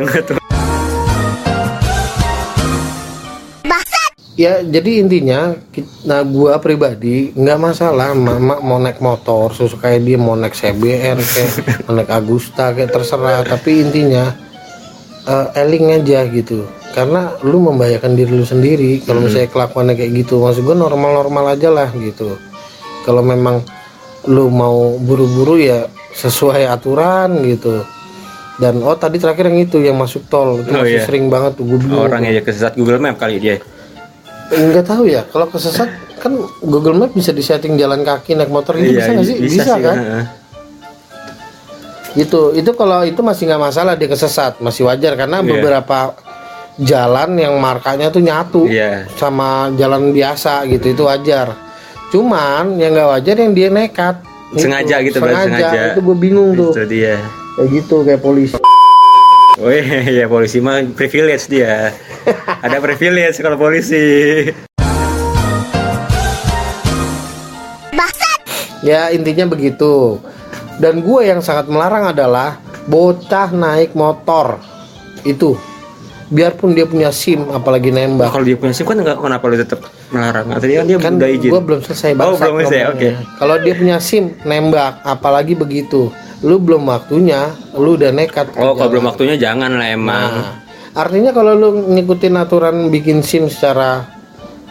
Ya 4.38 4.64
jadi 4.64 5.04
intinya 5.04 5.52
nah 6.09 6.25
gua 6.25 6.56
pribadi 6.62 7.28
nggak 7.37 7.59
masalah 7.61 8.16
mama 8.16 8.56
mau 8.62 8.80
naik 8.80 8.97
motor 9.02 9.52
sesuka 9.52 9.92
dia 10.00 10.16
mau 10.16 10.32
naik 10.32 10.56
CBR 10.56 11.18
kayak 11.20 11.50
mau 11.85 11.92
naik 11.99 12.09
Agusta 12.09 12.73
kayak 12.73 12.94
terserah. 12.94 13.44
Tapi 13.44 13.85
intinya 13.85 14.50
eh, 15.22 15.60
eling 15.60 15.96
aja 15.96 16.24
gitu 16.26 16.64
karena 16.90 17.32
lu 17.40 17.62
membahayakan 17.62 18.12
diri 18.12 18.32
lu 18.32 18.42
sendiri 18.42 18.98
kalau 19.00 19.22
misalnya 19.22 19.47
kelakuannya 19.47 19.95
kayak 19.95 20.12
gitu 20.18 20.40
maksud 20.40 20.62
gua 20.62 20.75
normal-normal 20.75 21.54
aja 21.54 21.68
lah 21.68 21.88
gitu 21.92 22.34
kalau 23.02 23.23
memang 23.23 23.62
lu 24.26 24.49
mau 24.49 24.97
buru-buru 24.97 25.56
ya 25.56 25.86
sesuai 26.12 26.66
aturan 26.66 27.40
gitu 27.47 27.80
dan 28.60 28.76
oh 28.82 28.92
tadi 28.92 29.16
terakhir 29.16 29.49
yang 29.49 29.60
itu 29.62 29.80
yang 29.80 29.97
masuk 29.97 30.28
tol 30.28 30.60
itu 30.60 30.68
Oh, 30.68 30.84
masih 30.84 31.00
iya. 31.00 31.06
sering 31.06 31.32
banget 31.32 31.56
tuh 31.56 31.64
gue 31.64 31.78
orang 31.88 32.28
aja 32.28 32.45
kesesat 32.45 32.76
Google 32.76 33.00
Map 33.00 33.16
kali 33.16 33.40
dia 33.40 33.56
Enggak 34.50 34.82
tahu 34.84 35.06
ya, 35.06 35.23
kalau 35.30 35.47
kesesat 35.47 35.86
kan 36.18 36.34
Google 36.60 36.99
Map 36.99 37.14
bisa 37.14 37.30
disetting 37.30 37.78
jalan 37.78 38.02
kaki 38.02 38.34
naik 38.34 38.50
motor 38.50 38.75
itu 38.75 38.99
bisa 38.99 39.14
nggak 39.14 39.25
sih? 39.25 39.36
Bisa, 39.38 39.62
Iya, 39.62 39.64
sih, 39.64 39.80
kan? 39.80 39.97
heeh. 39.97 40.25
Gitu. 40.26 40.50
Itu 42.18 42.75
kalau 42.75 43.06
itu 43.06 43.20
masih 43.23 43.46
nggak 43.46 43.62
masalah 43.70 43.94
dia 43.94 44.10
kesesat, 44.10 44.58
masih 44.58 44.86
wajar 44.86 45.14
karena 45.14 45.38
Iya. 45.42 45.50
beberapa 45.54 45.99
jalan 46.80 47.36
yang 47.38 47.54
markanya 47.60 48.08
tuh 48.10 48.25
nyatu 48.25 48.66
Iya. 48.66 49.06
sama 49.14 49.70
jalan 49.78 50.10
biasa 50.10 50.66
gitu 50.66 50.90
itu 50.90 51.02
wajar. 51.06 51.54
Cuman 52.10 52.80
yang 52.82 52.96
nggak 52.96 53.08
wajar 53.18 53.36
yang 53.38 53.52
dia 53.54 53.68
nekat. 53.70 54.18
Itu. 54.50 54.66
Sengaja 54.66 54.99
gitu, 55.06 55.23
berarti 55.23 55.46
sengaja. 55.46 55.94
Itu 55.94 56.00
gue 56.02 56.16
bingung 56.18 56.58
tuh. 56.58 56.75
itu 56.75 56.82
dia 56.90 57.23
Kayak 57.54 57.68
gitu 57.70 57.96
kayak 58.02 58.23
polisi. 58.23 58.58
Oh 59.60 59.68
iya, 59.68 60.25
polisi 60.25 60.56
mah 60.56 60.80
privilege 60.96 61.44
dia. 61.52 61.92
Ada 62.64 62.80
privilege 62.80 63.44
kalau 63.44 63.60
polisi. 63.60 64.49
Ya 68.80 69.12
intinya 69.12 69.44
begitu. 69.44 70.16
Dan 70.80 71.04
gue 71.04 71.21
yang 71.23 71.45
sangat 71.45 71.69
melarang 71.69 72.08
adalah 72.08 72.56
bocah 72.88 73.52
naik 73.52 73.93
motor 73.93 74.56
itu. 75.23 75.52
Biarpun 76.30 76.73
dia 76.73 76.86
punya 76.86 77.10
SIM, 77.10 77.43
apalagi 77.50 77.90
Nah, 77.90 78.06
nembak. 78.06 78.30
kalau 78.30 78.47
dia 78.47 78.54
punya 78.54 78.71
SIM 78.71 78.86
kan 78.86 78.97
nggak 78.97 79.19
kenapa 79.19 79.45
lu 79.45 79.56
tetap 79.58 79.80
melarang? 80.08 80.47
Tadi 80.54 80.73
kan 80.73 80.84
dia 80.86 80.97
Kan 80.97 81.14
udah 81.19 81.28
izin. 81.28 81.50
gue 81.50 81.60
belum 81.60 81.80
selesai 81.82 82.10
Oh, 82.10 82.16
bangsat 82.16 82.38
belum 82.40 82.56
selesai, 82.62 82.80
ngomongnya. 82.80 83.12
Kalau 83.34 83.54
dia 83.58 83.75
punya 83.75 83.97
SIM, 83.99 84.25
nembak, 84.43 84.93
apalagi 85.02 85.52
begitu. 85.52 86.08
Lu 86.40 86.56
belum 86.56 86.86
waktunya, 86.86 87.50
lu 87.75 87.99
udah 87.99 88.10
nekat. 88.14 88.47
Oh, 88.56 88.73
kalau 88.73 88.88
belum 88.88 89.04
waktunya 89.04 89.36
jangan 89.36 89.75
lah 89.75 89.88
emang. 89.90 90.30
Nah, 90.32 90.50
artinya 90.95 91.34
kalau 91.34 91.52
lu 91.52 91.69
ngikutin 91.93 92.34
aturan 92.38 92.76
bikin 92.88 93.21
SIM 93.21 93.50
secara 93.50 94.06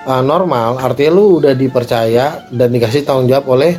uh, 0.02 0.24
normal, 0.24 0.80
artinya 0.80 1.12
lu 1.13 1.38
udah 1.38 1.52
dipercaya 1.54 2.50
dan 2.50 2.72
dikasih 2.72 3.04
tanggung 3.04 3.28
jawab 3.28 3.52
oleh 3.52 3.76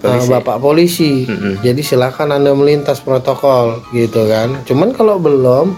Polisi. 0.00 0.28
bapak 0.28 0.56
polisi. 0.58 1.12
Mm-mm. 1.24 1.54
Jadi 1.60 1.80
silakan 1.80 2.32
anda 2.32 2.52
melintas 2.52 2.98
protokol, 2.98 3.82
gitu 3.90 4.24
kan. 4.24 4.62
Cuman 4.62 4.90
kalau 4.90 5.16
belum, 5.16 5.74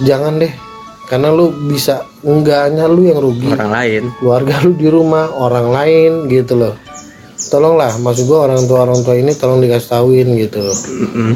jangan 0.00 0.36
deh, 0.36 0.52
karena 1.06 1.28
lu 1.28 1.50
bisa 1.66 2.00
enggaknya 2.20 2.86
lu 2.86 3.04
yang 3.04 3.18
rugi, 3.18 3.50
Orang 3.50 3.70
lain. 3.70 4.02
keluarga 4.16 4.54
lu 4.60 4.72
di 4.72 4.88
rumah, 4.88 5.28
orang 5.30 5.68
lain, 5.68 6.12
gitu 6.26 6.56
loh. 6.56 6.74
Tolonglah, 7.44 7.98
maksud 7.98 8.24
gua 8.24 8.46
orang 8.46 8.62
tua 8.64 8.78
orang 8.82 9.00
tua 9.00 9.14
ini 9.14 9.32
tolong 9.32 9.58
dikasih 9.58 9.88
tauin 9.90 10.28
gitu 10.38 10.62
Mm-mm. 10.62 11.34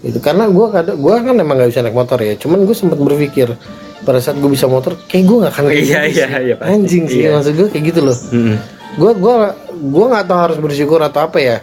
itu 0.00 0.16
karena 0.16 0.48
gue 0.48 0.66
kadang 0.70 0.96
gue 0.96 1.12
kan 1.12 1.34
emang 1.34 1.58
nggak 1.58 1.68
bisa 1.68 1.82
naik 1.82 1.92
motor 1.92 2.16
ya 2.16 2.32
cuman 2.32 2.64
gue 2.64 2.72
sempat 2.72 2.96
berpikir 2.96 3.52
pada 4.00 4.16
saat 4.16 4.38
gue 4.38 4.48
bisa 4.48 4.64
motor 4.64 4.96
kayak 5.04 5.28
gue 5.28 5.36
nggak 5.36 5.52
akan 5.52 5.64
kayak 5.68 5.76
Iya, 5.76 6.00
gitu 6.08 6.16
iya, 6.16 6.26
iya, 6.40 6.54
anjing 6.56 7.04
sih 7.04 7.20
Iya. 7.20 7.36
maksud 7.36 7.52
gue 7.52 7.68
kayak 7.68 7.84
gitu 7.84 8.00
loh 8.00 8.16
Mm-mm. 8.32 8.56
Gue 8.92 9.12
gue 9.12 9.34
gue 9.70 10.06
nggak 10.06 10.26
tahu 10.26 10.38
harus 10.40 10.58
bersyukur 10.58 10.98
atau 10.98 11.20
apa 11.22 11.38
ya. 11.38 11.58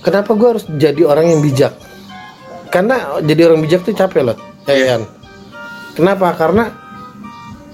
Kenapa 0.00 0.30
gue 0.32 0.48
harus 0.48 0.64
jadi 0.68 1.02
orang 1.04 1.26
yang 1.28 1.40
bijak? 1.40 1.72
Karena 2.68 3.20
jadi 3.20 3.46
orang 3.46 3.60
bijak 3.60 3.82
tuh 3.82 3.92
capek 3.92 4.22
loh 4.24 4.36
ya 4.64 4.72
Iya. 4.72 4.86
kan? 4.88 5.00
Kenapa? 5.92 6.26
Karena 6.34 6.64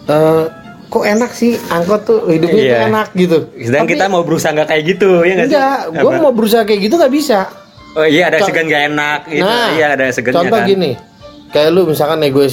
eh, 0.04 0.44
kok 0.86 1.04
enak 1.06 1.30
sih? 1.30 1.56
Angkot 1.66 2.00
tuh 2.02 2.18
hidupnya 2.26 2.60
Iya. 2.60 2.72
tuh 2.74 2.80
enak 2.86 3.08
gitu. 3.14 3.36
Sedang 3.58 3.82
Tapi 3.82 3.92
kita 3.94 4.04
mau 4.06 4.22
berusaha 4.22 4.50
nggak 4.50 4.68
kayak 4.68 4.84
gitu, 4.86 5.08
ya 5.22 5.32
nggak 5.34 5.46
sih? 5.46 5.56
enggak. 5.56 5.78
Gue 5.96 6.12
mau 6.18 6.32
berusaha 6.32 6.62
kayak 6.64 6.80
gitu 6.82 6.94
nggak 6.96 7.14
bisa. 7.14 7.38
Oh 7.94 8.04
iya 8.04 8.28
ada 8.28 8.38
Co- 8.38 8.46
segan 8.46 8.68
gak 8.68 8.84
enak 8.86 9.20
gitu. 9.26 9.42
Nah, 9.42 9.68
iya 9.72 9.86
ada 9.90 10.04
segannya 10.12 10.36
Contoh 10.38 10.60
kan. 10.60 10.68
gini, 10.68 10.90
kayak 11.50 11.68
lu 11.72 11.82
misalkan 11.84 12.20
egois 12.20 12.52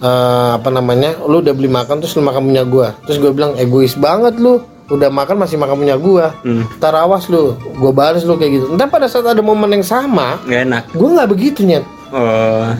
Eh, 0.00 0.50
apa 0.56 0.72
namanya, 0.72 1.12
lu 1.28 1.44
udah 1.44 1.52
beli 1.52 1.68
makan 1.68 2.00
terus 2.00 2.16
lu 2.16 2.24
makan 2.24 2.48
punya 2.48 2.64
gua, 2.64 2.96
terus 3.04 3.20
gue 3.20 3.28
bilang 3.30 3.52
egois 3.54 3.92
banget 3.92 4.40
lu, 4.40 4.64
udah 4.88 5.12
makan 5.12 5.36
masih 5.36 5.60
makan 5.60 5.76
punya 5.76 6.00
gua, 6.00 6.32
Hmm. 6.40 6.64
ntar 6.80 6.96
awas 6.96 7.28
lu, 7.28 7.52
gue 7.52 7.92
balas 7.92 8.24
lu 8.24 8.34
kayak 8.34 8.52
gitu. 8.56 8.66
Ntar 8.72 8.88
pada 8.88 9.12
saat 9.12 9.28
ada 9.28 9.44
momen 9.44 9.68
yang 9.68 9.84
sama, 9.84 10.40
Gak 10.48 10.64
enak. 10.64 10.82
gue 10.96 11.04
nggak 11.04 11.28
begitu 11.28 11.68
nyet. 11.68 11.84
Oh. 12.10 12.72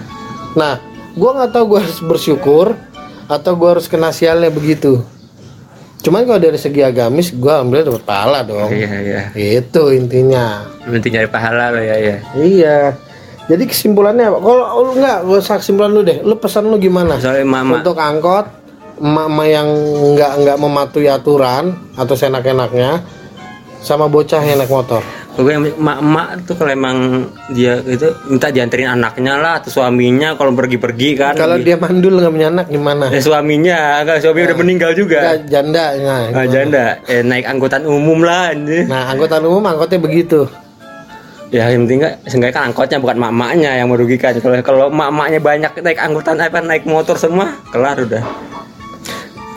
Nah, 0.56 0.80
gue 1.12 1.30
nggak 1.30 1.52
tahu 1.52 1.76
gue 1.76 1.80
harus 1.84 2.00
bersyukur 2.00 2.72
atau 3.28 3.52
gue 3.52 3.68
harus 3.68 3.84
kena 3.84 4.16
sialnya 4.16 4.48
begitu. 4.48 5.04
Cuman 6.00 6.24
kalau 6.24 6.40
dari 6.40 6.56
segi 6.56 6.80
agamis, 6.80 7.36
gue 7.36 7.52
alhamdulillah 7.52 7.92
dapat 7.92 8.04
pahala 8.08 8.40
dong. 8.40 8.72
Iya 8.72 8.96
iya. 8.96 9.22
Itu 9.60 9.92
intinya. 9.92 10.64
Penting 10.80 11.12
nyari 11.12 11.28
pahala 11.28 11.68
lo 11.68 11.78
ya 11.78 11.96
ya. 12.00 12.16
Iya. 12.32 12.78
Jadi 13.50 13.64
kesimpulannya 13.66 14.30
apa? 14.30 14.38
Kalau 14.38 14.64
lu 14.86 14.92
enggak, 14.94 15.18
gak 15.26 15.40
usah 15.42 15.56
kesimpulan 15.58 15.90
lu 15.90 16.06
deh. 16.06 16.22
Lu 16.22 16.38
pesan 16.38 16.70
lu 16.70 16.78
gimana? 16.78 17.18
Soalnya 17.18 17.42
mama 17.42 17.82
Untuk 17.82 17.98
angkot, 17.98 18.46
emak-emak 19.02 19.46
yang 19.50 19.68
nggak 20.14 20.32
nggak 20.46 20.56
mematuhi 20.60 21.08
aturan 21.10 21.74
atau 21.98 22.14
seenak-enaknya 22.14 23.02
sama 23.80 24.06
bocah 24.06 24.44
yang 24.44 24.60
naik 24.60 24.70
motor 24.70 25.00
gue 25.40 25.52
yang 25.56 25.64
emak-emak 25.64 26.44
tuh 26.44 26.54
kalau 26.58 26.70
emang 26.74 26.96
dia 27.56 27.80
itu 27.80 28.12
minta 28.28 28.52
dianterin 28.52 28.92
anaknya 28.92 29.40
lah 29.40 29.62
atau 29.62 29.72
suaminya 29.72 30.36
kalau 30.36 30.52
pergi-pergi 30.52 31.08
kan. 31.16 31.32
kalau 31.32 31.56
dia 31.56 31.80
mandul 31.80 32.20
nggak 32.20 32.32
punya 32.34 32.48
anak 32.52 32.66
gimana 32.68 33.08
Eh, 33.08 33.22
suaminya, 33.24 34.04
kalau 34.04 34.20
suami 34.20 34.44
udah 34.44 34.58
meninggal 34.58 34.92
juga. 34.92 35.18
Nggak, 35.24 35.38
janda 35.48 35.84
nah, 35.96 36.22
Ah, 36.34 36.46
janda, 36.46 36.84
eh, 37.08 37.22
naik 37.24 37.46
angkutan 37.48 37.88
umum 37.88 38.20
lah 38.20 38.52
nah 38.84 39.14
angkutan 39.14 39.42
umum 39.48 39.64
angkotnya 39.64 39.98
begitu 40.02 40.44
Ya 41.50 41.66
yang 41.66 41.86
penting 41.86 41.98
nggak, 42.06 42.14
seenggaknya 42.30 42.54
kan 42.54 42.64
angkotnya 42.70 42.98
bukan 43.02 43.18
mak-maknya 43.18 43.70
yang 43.82 43.90
merugikan. 43.90 44.30
Kalau 44.38 44.54
kalau 44.62 44.86
mak-maknya 44.86 45.42
banyak 45.42 45.72
naik 45.82 45.98
angkutan 45.98 46.38
apa 46.38 46.62
naik 46.62 46.86
motor 46.86 47.18
semua, 47.18 47.58
kelar 47.74 47.98
udah. 47.98 48.22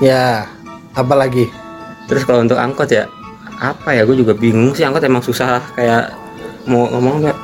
ya 0.02 0.50
apalagi 0.98 1.48
Terus 2.10 2.28
kalau 2.28 2.44
untuk 2.44 2.60
angkot 2.60 2.90
ya 2.92 3.08
apa 3.62 3.96
ya? 3.96 4.04
Gue 4.04 4.20
juga 4.20 4.36
bingung 4.36 4.76
sih 4.76 4.84
angkot 4.84 5.06
emang 5.06 5.24
susah 5.24 5.62
kayak 5.78 6.12
mau 6.68 6.90
ngomong 6.92 7.30
nggak 7.30 7.38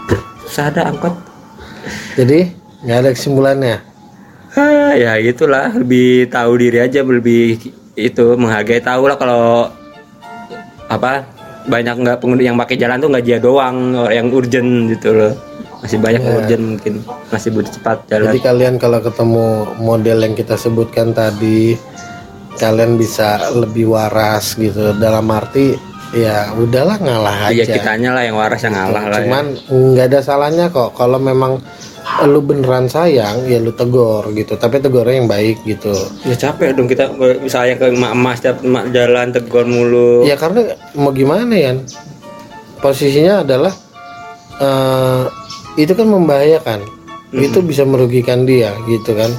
susah 0.47 0.71
ada 0.71 0.91
angkot. 0.91 1.13
jadi 2.19 2.51
nggak 2.83 2.97
ada 3.05 3.09
kesimpulannya 3.15 3.77
Ah, 4.57 4.97
ya 4.97 5.13
gitulah 5.21 5.69
lebih 5.77 6.25
tahu 6.25 6.57
diri 6.57 6.81
aja 6.81 7.05
lebih 7.05 7.61
itu 7.93 8.25
menghargai 8.33 8.81
tahu 8.81 9.05
lah 9.05 9.13
kalau 9.13 9.69
apa 10.89 11.21
banyak 11.69 11.95
nggak 12.01 12.17
pengguna 12.17 12.41
yang 12.41 12.57
pakai 12.57 12.75
jalan 12.75 12.97
tuh 12.97 13.09
nggak 13.13 13.25
dia 13.25 13.37
doang 13.37 13.93
yang 14.09 14.27
urgent 14.33 14.89
gitu 14.89 15.13
loh 15.13 15.33
masih 15.79 15.97
banyak 16.01 16.19
yang 16.19 16.35
urgent 16.35 16.63
mungkin 16.75 16.93
masih 17.31 17.49
butuh 17.55 17.71
cepat 17.79 17.97
jalan 18.11 18.25
Jadi 18.27 18.39
kalian 18.43 18.75
kalau 18.75 18.99
ketemu 18.99 19.47
model 19.79 20.17
yang 20.27 20.35
kita 20.35 20.59
sebutkan 20.59 21.15
tadi, 21.15 21.79
kalian 22.59 22.99
bisa 22.99 23.39
lebih 23.55 23.87
waras 23.95 24.59
gitu. 24.59 24.91
Dalam 24.99 25.23
arti 25.31 25.79
ya 26.11 26.51
udahlah 26.57 26.97
ngalah 26.99 27.53
ya 27.53 27.63
aja. 27.63 27.79
kitanya 27.79 28.11
lah 28.17 28.23
yang 28.27 28.35
waras 28.35 28.59
yang 28.65 28.75
ngalah 28.75 29.03
lah 29.07 29.19
ya. 29.23 29.23
Cuman 29.23 29.45
nggak 29.71 30.05
ada 30.11 30.19
salahnya 30.19 30.65
kok 30.67 30.97
kalau 30.99 31.15
memang 31.15 31.63
lu 32.27 32.43
beneran 32.43 32.89
sayang 32.91 33.47
ya 33.47 33.61
lu 33.61 33.71
tegur 33.71 34.27
gitu. 34.35 34.59
Tapi 34.59 34.83
tegurnya 34.83 35.23
yang 35.23 35.29
baik 35.29 35.63
gitu. 35.63 35.93
ya 36.27 36.35
capek 36.35 36.75
dong 36.75 36.89
kita 36.89 37.11
misalnya 37.39 37.75
ke 37.79 37.85
emak-emak 37.93 38.33
setiap 38.39 38.57
emak 38.65 38.85
jalan 38.91 39.27
tegur 39.31 39.65
mulu 39.65 40.27
Ya 40.27 40.35
karena 40.35 40.75
mau 40.97 41.15
gimana 41.15 41.53
ya? 41.55 41.73
Posisinya 42.79 43.43
adalah 43.43 43.73
eh, 44.59 45.23
itu 45.79 45.91
kan 45.95 46.07
membahayakan. 46.07 46.79
Itu 47.29 47.61
bisa 47.61 47.85
merugikan 47.85 48.43
dia 48.43 48.73
gitu 48.89 49.15
kan. 49.15 49.31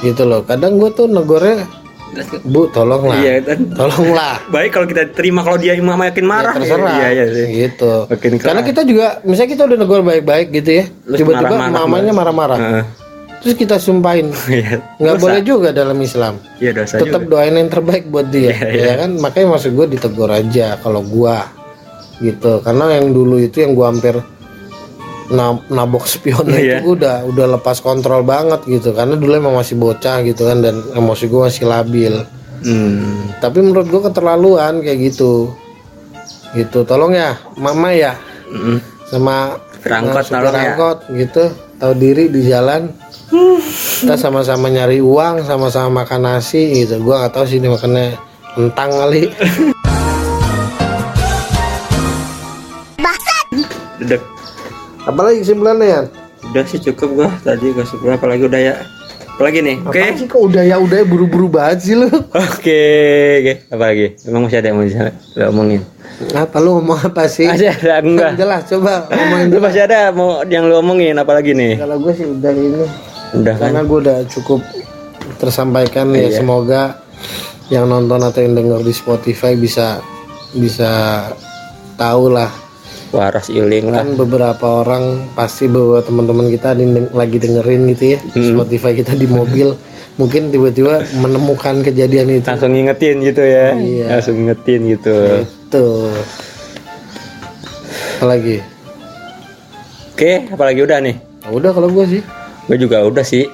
Gitu 0.00 0.22
loh. 0.24 0.46
Kadang 0.46 0.78
gue 0.78 0.90
tuh 0.94 1.10
negornya 1.10 1.66
Bu 2.42 2.66
tolonglah. 2.68 3.16
iya 3.16 3.38
kan 3.40 3.58
Tolonglah. 3.70 4.42
baik 4.54 4.70
kalau 4.72 4.86
kita 4.86 5.12
terima 5.12 5.40
kalau 5.40 5.54
dia 5.54 5.76
makin 5.76 6.24
marah 6.24 6.52
Ya, 6.52 6.58
terserah. 6.58 6.92
iya 6.96 7.08
iya 7.12 7.24
sih 7.28 7.46
Gitu. 7.66 7.92
Makin. 8.06 8.30
Karena 8.38 8.62
kita 8.62 8.80
juga 8.82 9.06
misalnya 9.22 9.50
kita 9.50 9.62
udah 9.64 9.78
negor 9.78 10.00
baik-baik 10.02 10.46
gitu 10.52 10.70
ya. 10.72 10.84
Tiba-tiba 11.06 11.68
mamanya 11.68 12.10
marah-marah. 12.10 12.58
Terus 13.38 13.54
kita 13.54 13.78
sumpahin. 13.78 14.34
Iya. 14.50 14.82
nggak 14.98 15.16
boleh 15.16 15.40
juga 15.40 15.68
dalam 15.70 15.94
Islam. 15.96 16.42
Iya 16.58 16.74
dosa 16.74 16.98
Tetap 16.98 17.22
juga. 17.22 17.38
doain 17.38 17.54
yang 17.54 17.70
terbaik 17.70 18.04
buat 18.06 18.26
dia, 18.28 18.50
Iya, 18.50 18.66
iya. 18.66 18.84
ya 18.84 18.94
kan? 18.98 19.10
Makanya 19.14 19.46
maksud 19.54 19.70
gue 19.72 19.86
ditegur 19.88 20.26
aja 20.28 20.74
kalau 20.82 21.06
gua 21.06 21.46
gitu. 22.18 22.58
Karena 22.60 22.98
yang 22.98 23.12
dulu 23.12 23.38
itu 23.38 23.62
yang 23.62 23.78
gua 23.78 23.94
hampir 23.94 24.18
nabok 25.68 26.04
spion 26.08 26.48
Iya. 26.48 26.80
itu 26.80 26.96
udah 26.96 27.28
udah 27.28 27.46
lepas 27.58 27.80
kontrol 27.84 28.24
banget 28.24 28.64
gitu. 28.64 28.92
Karena 28.96 29.14
dulu 29.14 29.32
emang 29.36 29.54
masih 29.56 29.76
bocah 29.76 30.24
gitu 30.24 30.48
kan 30.48 30.64
dan 30.64 30.80
emosi 30.96 31.24
gua 31.28 31.52
masih 31.52 31.64
labil. 31.68 32.14
Hmm. 32.64 33.32
Tapi 33.38 33.58
menurut 33.62 33.86
gua 33.92 34.08
keterlaluan 34.08 34.80
kayak 34.80 35.12
gitu. 35.12 35.52
Gitu. 36.56 36.82
Tolong 36.88 37.12
ya, 37.12 37.36
mama 37.60 37.92
ya 37.92 38.16
Mm-mm. 38.48 38.80
sama 39.12 39.60
Supir 39.78 39.92
angkot, 39.94 40.26
nah, 40.32 40.42
ya. 40.42 40.74
gitu 41.22 41.44
tahu 41.78 41.92
diri 41.94 42.26
di 42.26 42.42
jalan 42.50 42.90
kita 44.02 44.18
sama-sama 44.18 44.66
nyari 44.66 44.98
uang 44.98 45.46
sama-sama 45.46 46.02
makan 46.02 46.26
nasi 46.26 46.82
gitu 46.82 46.98
gua 47.04 47.22
nggak 47.22 47.32
tahu 47.38 47.44
sih 47.46 47.62
ini 47.62 47.70
makannya 47.70 48.18
entang 48.58 48.90
kali 48.90 49.22
Udah, 53.98 54.20
apalagi 55.08 55.40
kesimpulannya 55.40 55.86
ya 55.88 56.00
udah 56.44 56.62
sih 56.64 56.78
cukup 56.82 57.08
gua 57.16 57.28
tadi 57.40 57.72
gak 57.72 57.88
suka 57.88 58.14
apalagi 58.14 58.44
udah 58.44 58.60
ya. 58.62 58.74
Apalagi 59.34 59.62
nih? 59.62 59.76
Oke. 59.80 60.02
Apaan 60.02 60.14
sih 60.18 60.26
kok 60.26 60.42
udah 60.42 60.62
ya 60.62 60.76
udah 60.76 60.98
ya 60.98 61.06
buru-buru 61.06 61.46
banget 61.48 61.78
sih 61.80 61.94
lu 61.94 62.10
Oke, 62.50 62.82
oke. 63.38 63.52
Apalagi? 63.70 64.06
Emang 64.26 64.42
masih 64.44 64.58
ada 64.58 64.66
yang 64.66 64.78
mau 64.78 64.86
lo 64.86 65.42
omongin? 65.48 65.82
apa 66.34 66.58
lu 66.58 66.74
ngomong 66.74 66.98
apa 67.06 67.30
sih 67.30 67.46
Masih 67.46 67.70
ada 67.70 68.02
enggak? 68.02 68.34
jelas 68.34 68.66
coba 68.66 69.06
ngomongin 69.06 69.46
Lu 69.54 69.62
masih 69.62 69.86
ada 69.86 70.10
mau 70.10 70.42
yang 70.42 70.66
lu 70.66 70.74
omongin 70.76 71.14
apalagi 71.14 71.54
nih? 71.54 71.78
kalau 71.78 72.02
gue 72.02 72.10
sih 72.10 72.26
udah 72.26 72.50
ini 72.50 72.82
Udah 73.38 73.54
kan? 73.54 73.70
karena 73.70 73.80
gue 73.86 73.98
udah 74.02 74.18
cukup 74.26 74.60
tersampaikan 75.38 76.10
ya 76.10 76.26
Iya. 76.26 76.42
semoga 76.42 76.82
yang 77.70 77.86
nonton 77.86 78.18
atau 78.18 78.40
yang 78.40 78.58
denger 78.58 78.82
di 78.82 78.90
Spotify 78.90 79.54
bisa 79.54 80.02
bisa 80.50 80.90
tahu 81.94 82.34
lah 82.34 82.50
Waras 83.08 83.48
iling 83.48 83.88
lah. 83.88 84.04
kan 84.04 84.14
beberapa 84.14 84.84
orang 84.84 85.32
pasti 85.32 85.64
beberapa 85.64 86.04
teman-teman 86.04 86.52
kita 86.52 86.76
lagi 87.10 87.40
dengerin 87.40 87.88
gitu 87.92 88.04
ya 88.14 88.18
Hmm. 88.20 88.52
Spotify 88.52 88.92
kita 88.92 89.16
di 89.16 89.24
mobil 89.24 89.72
mungkin 90.18 90.50
tiba-tiba 90.50 91.00
menemukan 91.16 91.80
kejadian 91.80 92.28
itu 92.28 92.44
Langsung 92.44 92.74
ngingetin 92.74 93.16
gitu 93.22 93.40
ya. 93.40 93.72
Iya. 93.72 94.06
Langsung 94.18 94.34
ngingetin 94.36 94.80
gitu. 94.92 95.16
tuh 95.68 96.10
apalagi 98.18 98.60
Oke, 100.12 100.50
apalagi 100.50 100.82
udah 100.82 100.98
nih? 100.98 101.14
Ya 101.46 101.48
udah 101.54 101.70
kalau 101.70 101.88
gue 101.88 102.04
sih 102.08 102.22
Gue 102.66 102.76
juga 102.76 103.00
udah 103.00 103.22
sih. 103.22 103.46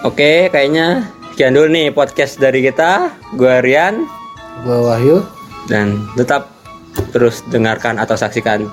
Oke, 0.00 0.46
kayaknya 0.48 1.04
sekian 1.34 1.52
dulu 1.52 1.68
nih 1.68 1.90
podcast 1.90 2.38
dari 2.38 2.62
kita. 2.62 3.12
Gue 3.34 3.58
Rian 3.60 4.06
gue 4.58 4.78
Wahyu 4.78 5.22
dan 5.66 6.06
tetap 6.14 6.50
terus 7.14 7.42
dengarkan 7.48 7.98
atau 7.98 8.16
saksikan 8.18 8.70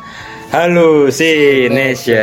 Halusination. 0.54 2.16